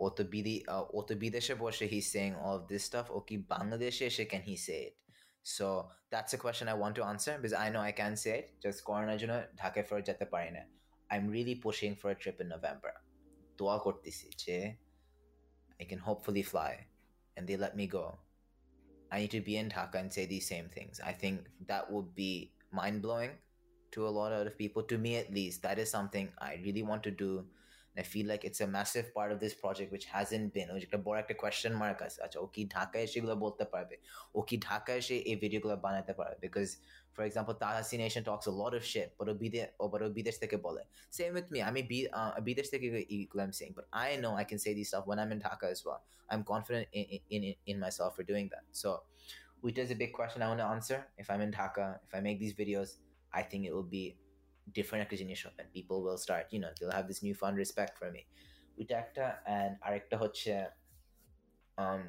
ও 0.00 0.06
তো 0.16 0.22
বিদি 0.32 0.56
আহ, 0.74 0.84
ও 0.96 1.00
তো 1.08 1.12
বিদেশে 1.22 1.54
বসে 1.62 1.84
he's 1.92 2.08
saying 2.14 2.34
all 2.44 2.56
of 2.60 2.64
this 2.70 2.82
stuff 2.90 3.06
ও 3.16 3.18
কি 3.28 3.36
বাংলাদেশে 3.54 4.04
এসে 4.10 4.24
can 4.32 4.42
he 4.48 4.56
say 4.66 4.80
it 4.88 4.94
so 5.56 5.66
that's 6.12 6.32
a 6.38 6.40
question 6.44 6.66
I 6.74 6.76
want 6.82 6.94
to 6.98 7.04
answer 7.12 7.32
because 7.38 7.56
I 7.64 7.68
know 7.72 7.82
I 7.90 7.92
can 8.00 8.14
say 8.22 8.34
it 8.40 8.46
just 8.64 8.78
করোনার 8.88 9.18
জন্য 9.22 9.34
ঢাকায় 9.60 9.84
ফেরত 9.88 10.04
যেতে 10.10 10.26
পারি 10.34 10.50
না 10.56 10.62
I'm 11.10 11.24
really 11.36 11.56
pushing 11.66 11.94
for 12.00 12.08
a 12.14 12.18
trip 12.22 12.38
in 12.44 12.48
November 12.56 12.92
দোয়া 13.58 13.76
করতেছি 13.86 14.26
যে 14.44 14.56
I 15.80 15.84
can 15.90 16.00
hopefully 16.08 16.44
fly 16.52 16.72
and 17.36 17.42
they 17.48 17.56
let 17.64 17.74
me 17.80 17.86
go 17.98 18.06
I 19.12 19.16
need 19.22 19.32
to 19.38 19.42
be 19.50 19.54
in 19.62 19.66
Dhaka 19.74 19.96
and 20.02 20.10
say 20.16 20.24
these 20.34 20.46
same 20.54 20.68
things. 20.76 20.94
I 21.10 21.12
think 21.22 21.36
that 21.70 21.84
would 21.92 22.10
be 22.22 22.32
mind 22.78 22.98
blowing 23.04 23.32
to 23.96 24.06
a 24.10 24.12
lot 24.20 24.30
of 24.32 24.56
people. 24.58 24.82
To 24.92 24.96
me, 24.98 25.16
at 25.16 25.28
least, 25.38 25.56
that 25.62 25.78
is 25.78 25.88
something 25.90 26.26
I 26.38 26.52
really 26.66 26.82
want 26.82 27.02
to 27.08 27.10
do. 27.10 27.32
And 27.96 28.00
I 28.04 28.06
feel 28.12 28.26
like 28.26 28.42
it's 28.48 28.62
a 28.62 28.66
massive 28.66 29.06
part 29.16 29.30
of 29.32 29.38
this 29.38 29.54
project 29.62 29.88
which 29.94 30.06
hasn't 30.16 30.48
been. 30.56 30.68
ওই 30.74 30.78
যে 30.80 30.86
একটা 30.88 31.00
বড় 31.06 31.16
একটা 31.22 31.34
question 31.44 31.72
mark 31.82 31.98
আছে 32.06 32.18
আচ্ছা 32.26 32.38
ও 32.44 32.46
কি 32.54 32.62
ঢাকায় 32.76 33.04
এসে 33.06 33.16
এগুলো 33.20 33.34
বলতে 33.44 33.64
পারবে 33.72 33.96
ও 34.36 34.38
কি 34.48 34.56
ঢাকায় 34.68 34.98
এসে 35.02 35.16
এই 35.30 35.36
ভিডিওগুলো 35.42 35.74
বানাতে 35.86 36.12
পারবে 36.18 36.36
because 36.46 36.66
for 37.14 37.22
example 37.28 37.54
তাহাসি 37.62 37.96
nation 38.02 38.22
Tux 38.28 38.46
a 38.52 38.54
lot 38.62 38.72
of 38.78 38.82
shit 38.92 39.08
but 39.18 39.26
ও 39.32 39.34
বিদে 39.42 39.62
ও 39.82 39.84
but 39.92 40.00
ও 40.06 40.08
বিদেশ 40.18 40.36
থেকে 40.42 40.56
বলে 40.66 40.82
same 41.18 41.32
with 41.38 41.48
me 41.54 41.58
আমি 41.70 41.80
বি- 41.90 42.10
আহ, 42.20 42.32
বিদেশ 42.48 42.66
থেকে 42.72 42.86
এগুলো 43.16 43.40
I'm 43.46 43.54
saying 43.58 43.72
but 43.78 43.86
I 44.06 44.08
know 44.22 44.32
I 44.42 44.44
can 44.50 44.58
say 44.64 44.70
these 44.78 44.88
stuff 44.92 45.04
when 45.10 45.18
I'm 45.22 45.30
in 45.36 45.40
Dhaka 45.46 45.66
as 45.74 45.80
well 45.86 46.00
I'm 46.32 46.42
confident 46.52 46.84
in 46.98 47.04
in 47.34 47.40
in, 47.48 47.54
in 47.70 47.76
myself 47.84 48.10
for 48.16 48.24
doing 48.32 48.46
that 48.54 48.64
so 48.82 48.88
which 49.64 49.78
is 49.82 49.88
a 49.96 49.98
big 50.02 50.12
question 50.18 50.38
I 50.44 50.48
want 50.52 50.60
to 50.66 50.70
answer. 50.76 50.98
If 51.22 51.26
I'm 51.32 51.42
in 51.46 51.52
Dhaka, 51.58 51.86
if 52.06 52.10
I 52.18 52.20
make 52.28 52.38
these 52.44 52.54
videos, 52.62 52.88
I 53.40 53.42
think 53.50 53.62
it 53.68 53.72
will 53.76 53.90
be 53.98 54.04
different 54.76 55.00
একটা 55.04 55.16
জিনিস 55.22 55.38
হবে 55.44 55.58
and 55.60 55.68
people 55.78 55.98
will 56.06 56.20
start, 56.26 56.44
you 56.54 56.60
know, 56.62 56.72
they'll 56.76 56.96
have 57.00 57.08
this 57.12 57.20
newfound 57.26 57.56
respect 57.64 57.92
for 58.00 58.08
me. 58.16 58.22
ওইটা 58.78 58.94
একটা 59.04 59.24
and 59.56 59.72
আরেকটা 59.86 60.16
হচ্ছে 60.22 60.52
um 61.82 62.02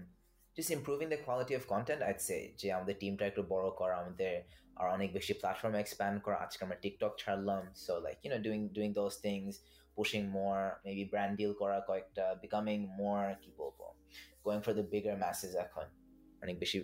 just 0.58 0.72
improving 0.78 1.10
the 1.16 1.22
quality 1.26 1.54
of 1.60 1.64
content 1.74 2.00
I'd 2.10 2.24
say 2.30 2.42
যে 2.60 2.68
আমাদের 2.78 2.96
টিমটা 3.02 3.24
একটু 3.32 3.42
বড় 3.54 3.68
করা 3.80 3.96
আমাদের 4.04 4.34
আর 4.80 4.88
অনেক 4.96 5.10
বেশি 5.18 5.34
প্ল্যাটফর্ম 5.42 5.76
এক্সপ্যান্ড 5.84 6.18
করা 6.26 6.38
আজকে 6.46 6.62
আমরা 6.66 6.78
টিকটক 6.84 7.14
ছাড়লাম 7.22 7.64
so 7.86 7.94
like 8.06 8.20
you 8.24 8.30
know 8.32 8.42
doing 8.48 8.64
doing 8.78 8.94
those 9.00 9.16
things 9.26 9.52
pushing 9.98 10.26
more 10.40 10.64
maybe 10.86 11.04
brand 11.14 11.34
deal 11.40 11.54
করা 11.62 11.78
কয়েকটা 11.90 12.26
becoming 12.44 12.82
more 13.02 13.28
কি 13.42 13.50
বলবো 13.60 13.88
going 14.46 14.62
for 14.66 14.74
the 14.80 14.86
bigger 14.94 15.16
masses 15.24 15.54
এখন 15.66 15.86
অনেক 16.44 16.56
বেশি 16.64 16.78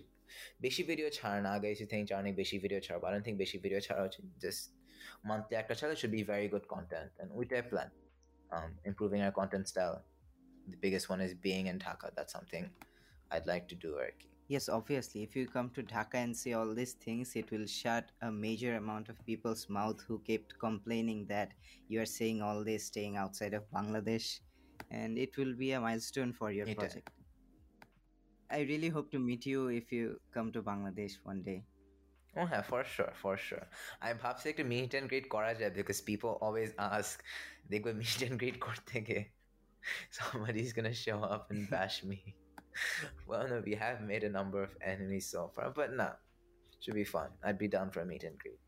বেশি 0.65 0.81
ভিডিও 0.89 1.07
ছাড় 1.17 1.39
না 1.45 1.49
আগে 1.57 1.67
এসে 1.73 1.85
think 1.91 2.05
অনেক 2.21 2.33
বেশি 2.41 2.55
ভিডিও 2.63 2.79
ছাড়বো 2.87 3.03
I 3.09 3.11
don't 3.13 3.25
think 3.27 3.37
বেশি 3.43 3.57
ভিডিও 3.65 3.79
ছাড়া 3.87 4.01
উচিত 4.09 4.23
just 4.45 4.63
monthly 5.29 5.55
একটা 5.61 5.73
ছাড়া 5.79 5.93
should 5.99 6.13
be 6.19 6.23
very 6.33 6.47
good 6.53 6.65
content 6.75 7.11
and 7.21 7.29
ওইটাই 7.39 7.63
plan 7.71 7.89
um, 8.55 8.69
improving 8.89 9.21
our 9.25 9.35
content 9.41 9.65
style 9.71 9.97
the 10.73 10.79
biggest 10.85 11.05
one 11.13 11.21
is 11.27 11.33
being 11.47 11.65
in 11.71 11.77
Dhaka 11.85 12.07
that's 12.15 12.33
something 12.37 12.65
I'd 13.33 13.47
like 13.53 13.65
to 13.73 13.77
do 13.85 13.91
আর 14.05 14.11
কি 14.19 14.27
Yes, 14.49 14.67
obviously, 14.67 15.19
if 15.27 15.31
you 15.37 15.45
come 15.47 15.69
to 15.77 15.81
Dhaka 15.83 16.17
and 16.25 16.35
say 16.41 16.51
all 16.59 16.71
these 16.79 16.95
things, 17.05 17.27
it 17.35 17.47
will 17.51 17.67
shut 17.81 18.05
a 18.27 18.31
major 18.45 18.71
amount 18.77 19.05
of 19.11 19.15
people's 19.23 19.63
mouth 19.69 19.99
who 20.07 20.15
kept 20.29 20.49
complaining 20.67 21.19
that 21.33 21.49
you 21.87 21.97
are 22.03 22.11
saying 22.19 22.37
all 22.41 22.59
this 22.69 22.81
staying 22.91 23.15
outside 23.23 23.53
of 23.59 23.63
Bangladesh, 23.75 24.27
and 24.99 25.11
it 25.25 25.31
will 25.37 25.53
be 25.63 25.69
a 25.73 25.79
milestone 25.87 26.31
for 26.39 26.49
your 26.57 26.67
It- 26.71 26.79
project. 26.79 27.07
I 28.51 28.61
really 28.61 28.89
hope 28.89 29.11
to 29.11 29.19
meet 29.19 29.45
you 29.45 29.67
if 29.67 29.91
you 29.91 30.19
come 30.33 30.51
to 30.53 30.61
Bangladesh 30.61 31.17
one 31.23 31.43
day. 31.43 31.63
Oh 32.35 32.47
yeah, 32.51 32.61
for 32.61 32.83
sure, 32.83 33.11
for 33.21 33.35
sure. 33.37 33.65
আমি 34.03 34.15
ভাবছি 34.23 34.45
একটা 34.51 34.65
meet 34.73 34.91
and 34.97 35.07
greet 35.11 35.27
করা 35.35 35.51
যায় 35.59 35.71
because 35.79 35.99
people 36.11 36.31
always 36.45 36.71
ask 36.93 37.15
দেখবে 37.71 37.91
meet 38.01 38.19
and 38.27 38.35
greet 38.41 38.57
করতে 38.65 38.95
গিয়ে 39.07 39.23
somebody's 40.19 40.71
gonna 40.77 40.97
show 41.07 41.19
up 41.33 41.43
and 41.51 41.61
bash 41.73 41.97
me. 42.09 42.19
well, 43.29 43.45
no, 43.51 43.57
we 43.69 43.73
have 43.83 43.97
made 44.11 44.23
a 44.29 44.33
number 44.37 44.59
of 44.67 44.71
enemies 44.91 45.25
so 45.35 45.41
far, 45.55 45.67
but 45.79 45.89
nah, 45.99 46.13
should 46.81 46.97
be 47.03 47.07
fun. 47.15 47.29
I'd 47.45 47.61
be 47.65 47.69
down 47.75 47.87
for 47.93 48.01
a 48.01 48.07
meet 48.11 48.23
and 48.29 48.37
greet. 48.43 48.61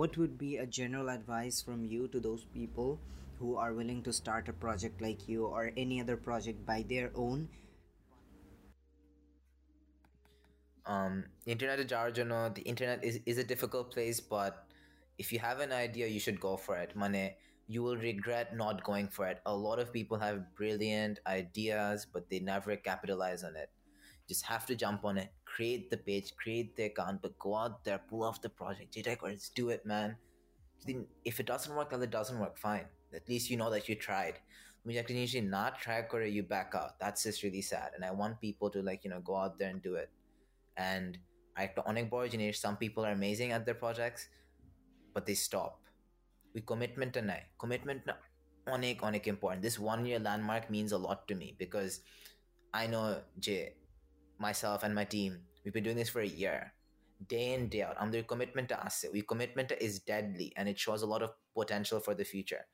What 0.00 0.12
would 0.18 0.34
be 0.46 0.52
a 0.56 0.66
general 0.80 1.08
advice 1.18 1.56
from 1.66 1.80
you 1.92 2.02
to 2.12 2.18
those 2.26 2.44
people 2.58 2.90
who 3.38 3.50
are 3.56 3.72
willing 3.80 4.02
to 4.04 4.12
start 4.12 4.44
a 4.48 4.52
project 4.64 4.96
like 5.06 5.22
you 5.30 5.40
or 5.46 5.62
any 5.84 5.96
other 6.02 6.16
project 6.28 6.58
by 6.72 6.80
their 6.92 7.10
own 7.14 7.48
um 10.94 11.14
internet 11.52 11.78
যাওয়ার 11.92 12.12
জন্য 12.18 12.32
the 12.58 12.64
internet 12.72 13.00
is, 13.08 13.16
is 13.30 13.36
a 13.44 13.46
difficult 13.52 13.86
place 13.94 14.18
but 14.36 14.52
if 15.22 15.26
you 15.32 15.38
have 15.48 15.58
an 15.66 15.72
idea 15.86 16.06
you 16.14 16.20
should 16.24 16.40
go 16.48 16.54
for 16.64 16.74
it 16.84 16.90
মানে 17.02 17.22
you 17.72 17.80
will 17.86 17.98
regret 18.10 18.48
not 18.64 18.76
going 18.90 19.08
for 19.16 19.24
it 19.32 19.38
a 19.54 19.56
lot 19.66 19.78
of 19.82 19.86
people 19.98 20.18
have 20.26 20.36
brilliant 20.60 21.16
ideas 21.40 21.98
but 22.12 22.22
they 22.30 22.40
never 22.52 22.70
capitalize 22.90 23.42
on 23.48 23.54
it 23.64 23.70
just 24.30 24.44
have 24.52 24.64
to 24.70 24.74
jump 24.84 25.00
on 25.10 25.14
it 25.22 25.30
create 25.54 25.84
the 25.92 26.00
page 26.08 26.28
create 26.42 26.68
the 26.76 26.84
account 26.90 27.16
but 27.24 27.32
go 27.46 27.52
out 27.62 27.74
there 27.84 28.00
pull 28.10 28.22
off 28.28 28.38
the 28.46 28.52
project 28.60 28.88
let's 29.28 29.50
do 29.60 29.64
it 29.76 29.82
man 29.94 30.08
if 31.30 31.34
it 31.42 31.46
doesn't 31.52 31.74
work 31.78 31.88
then 31.90 32.02
it 32.08 32.14
doesn't 32.18 32.40
work 32.44 32.56
fine 32.68 32.86
at 33.14 33.28
least 33.28 33.50
you 33.50 33.56
know 33.60 33.70
that 33.74 33.84
you 33.88 33.96
tried 34.08 34.36
তুমি 34.82 34.94
একটা 35.00 35.12
জিনিস 35.16 35.32
not 35.56 35.72
try 35.84 35.98
করে 36.12 36.26
you 36.36 36.42
back 36.54 36.70
out 36.80 36.92
that's 37.02 37.20
just 37.26 37.38
really 37.44 37.64
sad 37.72 37.88
and 37.94 38.02
I 38.10 38.12
want 38.20 38.32
people 38.46 38.68
to 38.74 38.80
like 38.88 39.00
you 39.04 39.10
know 39.12 39.22
go 39.30 39.34
out 39.44 39.54
there 39.58 39.70
and 39.74 39.80
do 39.88 39.92
it 40.02 40.10
and 40.77 41.17
Iconic 41.57 42.09
Boy 42.09 42.25
Engineers, 42.25 42.59
some 42.59 42.77
people 42.77 43.05
are 43.05 43.11
amazing 43.11 43.51
at 43.51 43.65
their 43.65 43.75
projects, 43.75 44.27
but 45.13 45.25
they 45.25 45.33
stop. 45.33 45.79
We 46.53 46.61
commitment 46.61 47.13
to 47.13 47.21
I 47.21 47.43
commitment 47.59 48.01
onik 48.67 48.99
onik 49.01 49.27
important. 49.27 49.61
This 49.61 49.79
one 49.79 50.05
year 50.05 50.19
landmark 50.19 50.69
means 50.69 50.91
a 50.91 50.97
lot 50.97 51.27
to 51.27 51.35
me 51.35 51.55
because 51.57 52.01
I 52.73 52.87
know 52.87 53.21
Jay, 53.39 53.73
myself 54.39 54.83
and 54.83 54.93
my 54.93 55.05
team, 55.05 55.39
we've 55.63 55.73
been 55.73 55.83
doing 55.83 55.97
this 55.97 56.09
for 56.09 56.21
a 56.21 56.27
year. 56.27 56.73
Day 57.27 57.53
in, 57.53 57.69
day 57.69 57.83
out. 57.83 57.95
Our 57.97 58.23
commitment 58.23 58.67
to 58.69 58.85
us, 58.85 59.05
We 59.11 59.21
commitment 59.21 59.71
is 59.79 59.99
deadly 59.99 60.51
and 60.57 60.67
it 60.67 60.77
shows 60.77 61.01
a 61.01 61.05
lot 61.05 61.23
of 61.23 61.31
potential 61.53 61.99
for 62.01 62.13
the 62.13 62.25
future. 62.25 62.65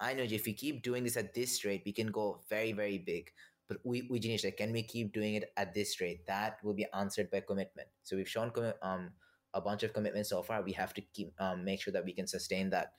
I 0.00 0.14
know 0.14 0.22
if 0.22 0.46
we 0.46 0.54
keep 0.54 0.82
doing 0.82 1.04
this 1.04 1.18
at 1.18 1.34
this 1.34 1.62
rate, 1.64 1.82
we 1.84 1.92
can 1.92 2.06
go 2.06 2.40
very, 2.48 2.72
very 2.72 2.96
big 2.96 3.30
but 3.69 3.77
we, 3.83 4.07
we 4.09 4.19
like, 4.43 4.57
can 4.57 4.71
we 4.71 4.83
keep 4.83 5.11
doing 5.11 5.35
it 5.35 5.51
at 5.57 5.73
this 5.73 5.99
rate? 5.99 6.25
That 6.27 6.59
will 6.63 6.73
be 6.73 6.85
answered 6.93 7.31
by 7.31 7.39
commitment. 7.41 7.87
So 8.03 8.15
we've 8.15 8.29
shown 8.29 8.51
um 8.81 9.11
a 9.53 9.61
bunch 9.61 9.83
of 9.83 9.93
commitments 9.93 10.29
so 10.29 10.43
far. 10.43 10.61
We 10.61 10.73
have 10.73 10.93
to 10.93 11.01
keep 11.01 11.33
um 11.39 11.63
make 11.65 11.81
sure 11.81 11.93
that 11.93 12.05
we 12.05 12.13
can 12.13 12.27
sustain 12.27 12.69
that 12.71 12.93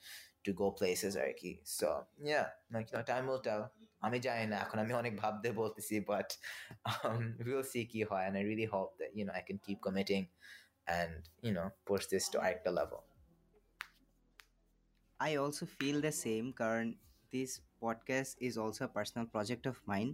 to 0.44 0.52
go 0.52 0.70
places 0.81 1.12
আর 1.24 1.33
কি 1.40 1.52
so 1.79 1.87
yeah 2.33 2.46
like 2.74 2.87
you 2.90 2.96
know 2.96 3.05
time 3.12 3.26
will 3.31 3.44
tell 3.48 3.62
আমি 4.07 4.18
জানি 4.26 4.44
না 4.52 4.57
এখন 4.64 4.79
আমি 4.85 4.92
অনেক 5.02 5.14
ভাবতে 5.22 5.48
বলতেছি 5.61 5.96
but 6.12 6.29
um 7.07 7.22
we'll 7.46 7.68
see 7.72 7.85
কি 7.92 8.00
হয় 8.11 8.24
and 8.26 8.35
I 8.40 8.42
really 8.50 8.68
hope 8.74 8.92
that 9.00 9.11
you 9.18 9.24
know 9.26 9.35
I 9.40 9.42
can 9.48 9.59
keep 9.66 9.79
committing 9.87 10.24
and 10.98 11.12
you 11.46 11.52
know 11.57 11.68
push 11.88 12.05
this 12.12 12.24
to 12.33 12.37
আরেকটা 12.44 12.70
level 12.81 13.00
I 15.29 15.31
also 15.42 15.64
feel 15.79 15.96
the 16.09 16.14
same 16.26 16.46
কারণ 16.61 16.85
this 17.35 17.50
podcast 17.83 18.33
is 18.46 18.55
also 18.62 18.81
a 18.88 18.92
personal 18.98 19.26
project 19.35 19.64
of 19.72 19.76
mine 19.92 20.12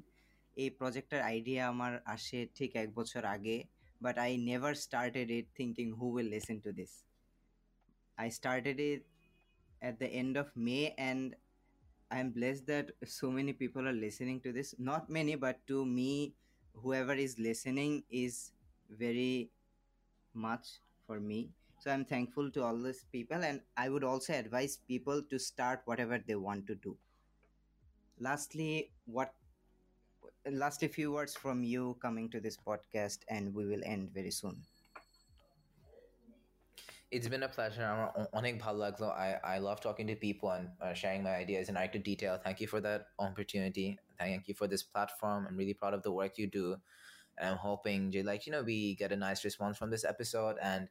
এই 0.63 0.69
প্রজেক্টের 0.79 1.21
idea 1.33 1.63
আমার 1.73 1.93
আসে 2.15 2.39
ঠিক 2.57 2.71
এক 2.83 2.89
বছর 2.99 3.23
আগে 3.35 3.57
but 4.05 4.17
I 4.25 4.33
never 4.49 4.75
started 4.87 5.29
it 5.39 5.47
thinking 5.59 5.87
who 5.99 6.07
will 6.15 6.29
listen 6.35 6.59
to 6.67 6.71
this 6.81 6.93
I 8.23 8.29
started 8.39 8.79
it 8.91 9.03
at 9.83 9.99
the 9.99 10.07
end 10.07 10.37
of 10.37 10.51
May, 10.57 10.95
and 10.97 11.35
I'm 12.11 12.31
blessed 12.31 12.67
that 12.69 12.93
so 13.05 13.31
many 13.31 13.53
people 13.53 13.87
are 13.87 13.93
listening 13.93 14.41
to 14.43 14.53
this. 14.53 14.75
Not 14.79 15.11
many, 15.11 15.35
but 15.35 15.59
to 15.67 15.85
me, 15.85 16.35
whoever 16.75 17.15
is 17.15 17.39
listening 17.39 18.05
is 18.09 18.53
very 18.89 19.51
much 20.35 20.67
for 21.07 21.19
me. 21.21 21.51
So 21.81 21.91
I'm 21.91 22.05
thankful 22.05 22.51
to 22.53 22.63
all 22.63 22.79
these 22.81 23.05
people, 23.11 23.43
and 23.43 23.61
I 23.77 23.89
would 23.89 24.05
also 24.05 24.33
advise 24.35 24.79
people 24.87 25.23
to 25.31 25.39
start 25.39 25.83
whatever 25.85 26.23
they 26.25 26.37
want 26.37 26.67
to 26.69 26.77
do. 26.77 26.97
Lastly, 28.21 28.93
what 29.07 29.35
lastly 30.51 30.89
few 30.89 31.13
words 31.13 31.35
from 31.35 31.63
you 31.63 31.97
coming 32.01 32.29
to 32.31 32.41
this 32.41 32.57
podcast 32.57 33.19
and 33.29 33.55
we 33.55 33.67
will 33.67 33.83
end 33.85 34.11
very 34.13 34.31
soon 34.31 34.57
it's 37.13 37.29
been 37.29 37.43
a 37.43 37.53
pleasure 37.57 37.87
আমার 37.93 38.09
অনেক 38.41 38.55
ভালো 38.65 38.79
লাগলো 38.85 39.09
I 39.27 39.29
I 39.55 39.57
love 39.67 39.79
talking 39.87 40.07
to 40.13 40.17
people 40.29 40.51
and 40.59 40.67
uh, 40.85 40.95
sharing 41.01 41.23
my 41.29 41.35
ideas 41.45 41.65
in 41.71 41.77
to 41.95 42.01
detail 42.11 42.35
thank 42.45 42.57
you 42.63 42.69
for 42.73 42.81
that 42.87 43.01
opportunity 43.27 43.89
thank 44.21 44.43
you 44.49 44.55
for 44.61 44.67
this 44.73 44.85
platform 44.93 45.41
I'm 45.47 45.57
really 45.63 45.77
proud 45.81 45.95
of 45.99 46.03
the 46.07 46.15
work 46.21 46.33
you 46.41 46.49
do 46.61 46.67
and 47.39 47.47
I'm 47.51 47.61
hoping 47.71 48.01
like 48.31 48.43
you 48.47 48.53
know 48.55 48.65
we 48.73 48.79
get 49.03 49.11
a 49.17 49.21
nice 49.29 49.41
response 49.49 49.75
from 49.81 49.91
this 49.95 50.05
episode 50.13 50.57
and 50.71 50.83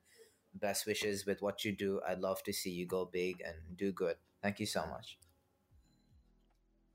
best 0.65 0.81
wishes 0.91 1.17
with 1.27 1.39
what 1.45 1.57
you 1.65 1.71
do 1.85 1.91
I'd 2.07 2.21
love 2.27 2.39
to 2.47 2.53
see 2.61 2.73
you 2.79 2.85
go 2.97 3.01
big 3.19 3.35
and 3.47 3.57
do 3.83 3.87
good 4.03 4.17
thank 4.43 4.55
you 4.61 4.69
so 4.77 4.81
much 4.93 5.07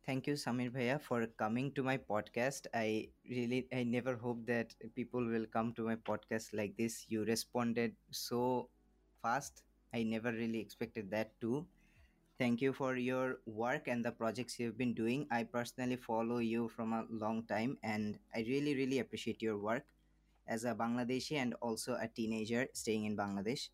Thank 0.05 0.27
you, 0.27 0.33
Sameer 0.33 0.71
Bhaiya, 0.71 0.99
for 1.01 1.25
coming 1.41 1.71
to 1.73 1.83
my 1.83 1.97
podcast. 1.97 2.67
I 2.73 3.09
really, 3.29 3.67
I 3.73 3.83
never 3.83 4.15
hoped 4.15 4.45
that 4.47 4.73
people 4.95 5.25
will 5.25 5.45
come 5.47 5.73
to 5.73 5.83
my 5.85 5.95
podcast 5.95 6.53
like 6.53 6.75
this. 6.77 7.05
You 7.09 7.23
responded 7.23 7.95
so 8.11 8.69
fast. 9.23 9.63
I 9.93 10.03
never 10.03 10.31
really 10.31 10.59
expected 10.59 11.09
that 11.11 11.31
too. 11.41 11.65
Thank 12.39 12.61
you 12.61 12.73
for 12.73 12.95
your 12.97 13.39
work 13.45 13.87
and 13.87 14.03
the 14.05 14.11
projects 14.11 14.59
you've 14.59 14.77
been 14.77 14.93
doing. 14.95 15.27
I 15.31 15.43
personally 15.45 15.97
follow 15.97 16.39
you 16.39 16.69
from 16.69 16.93
a 16.93 17.05
long 17.09 17.45
time 17.47 17.77
and 17.83 18.19
I 18.35 18.39
really, 18.41 18.75
really 18.75 18.99
appreciate 18.99 19.41
your 19.41 19.57
work 19.57 19.85
as 20.47 20.65
a 20.65 20.75
Bangladeshi 20.75 21.37
and 21.37 21.53
also 21.61 21.95
a 22.01 22.07
teenager 22.07 22.67
staying 22.73 23.05
in 23.05 23.17
Bangladesh. 23.17 23.69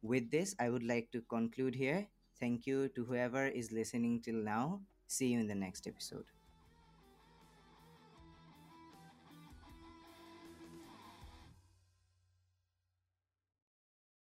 With 0.00 0.30
this, 0.30 0.54
I 0.58 0.70
would 0.70 0.82
like 0.82 1.10
to 1.12 1.20
conclude 1.20 1.74
here. 1.74 2.08
Thank 2.38 2.66
you 2.66 2.88
to 2.90 3.04
whoever 3.04 3.46
is 3.48 3.72
listening 3.72 4.20
till 4.22 4.36
now. 4.36 4.82
See 5.08 5.28
you 5.28 5.40
in 5.40 5.48
the 5.48 5.54
next 5.54 5.86
episode. 5.86 6.35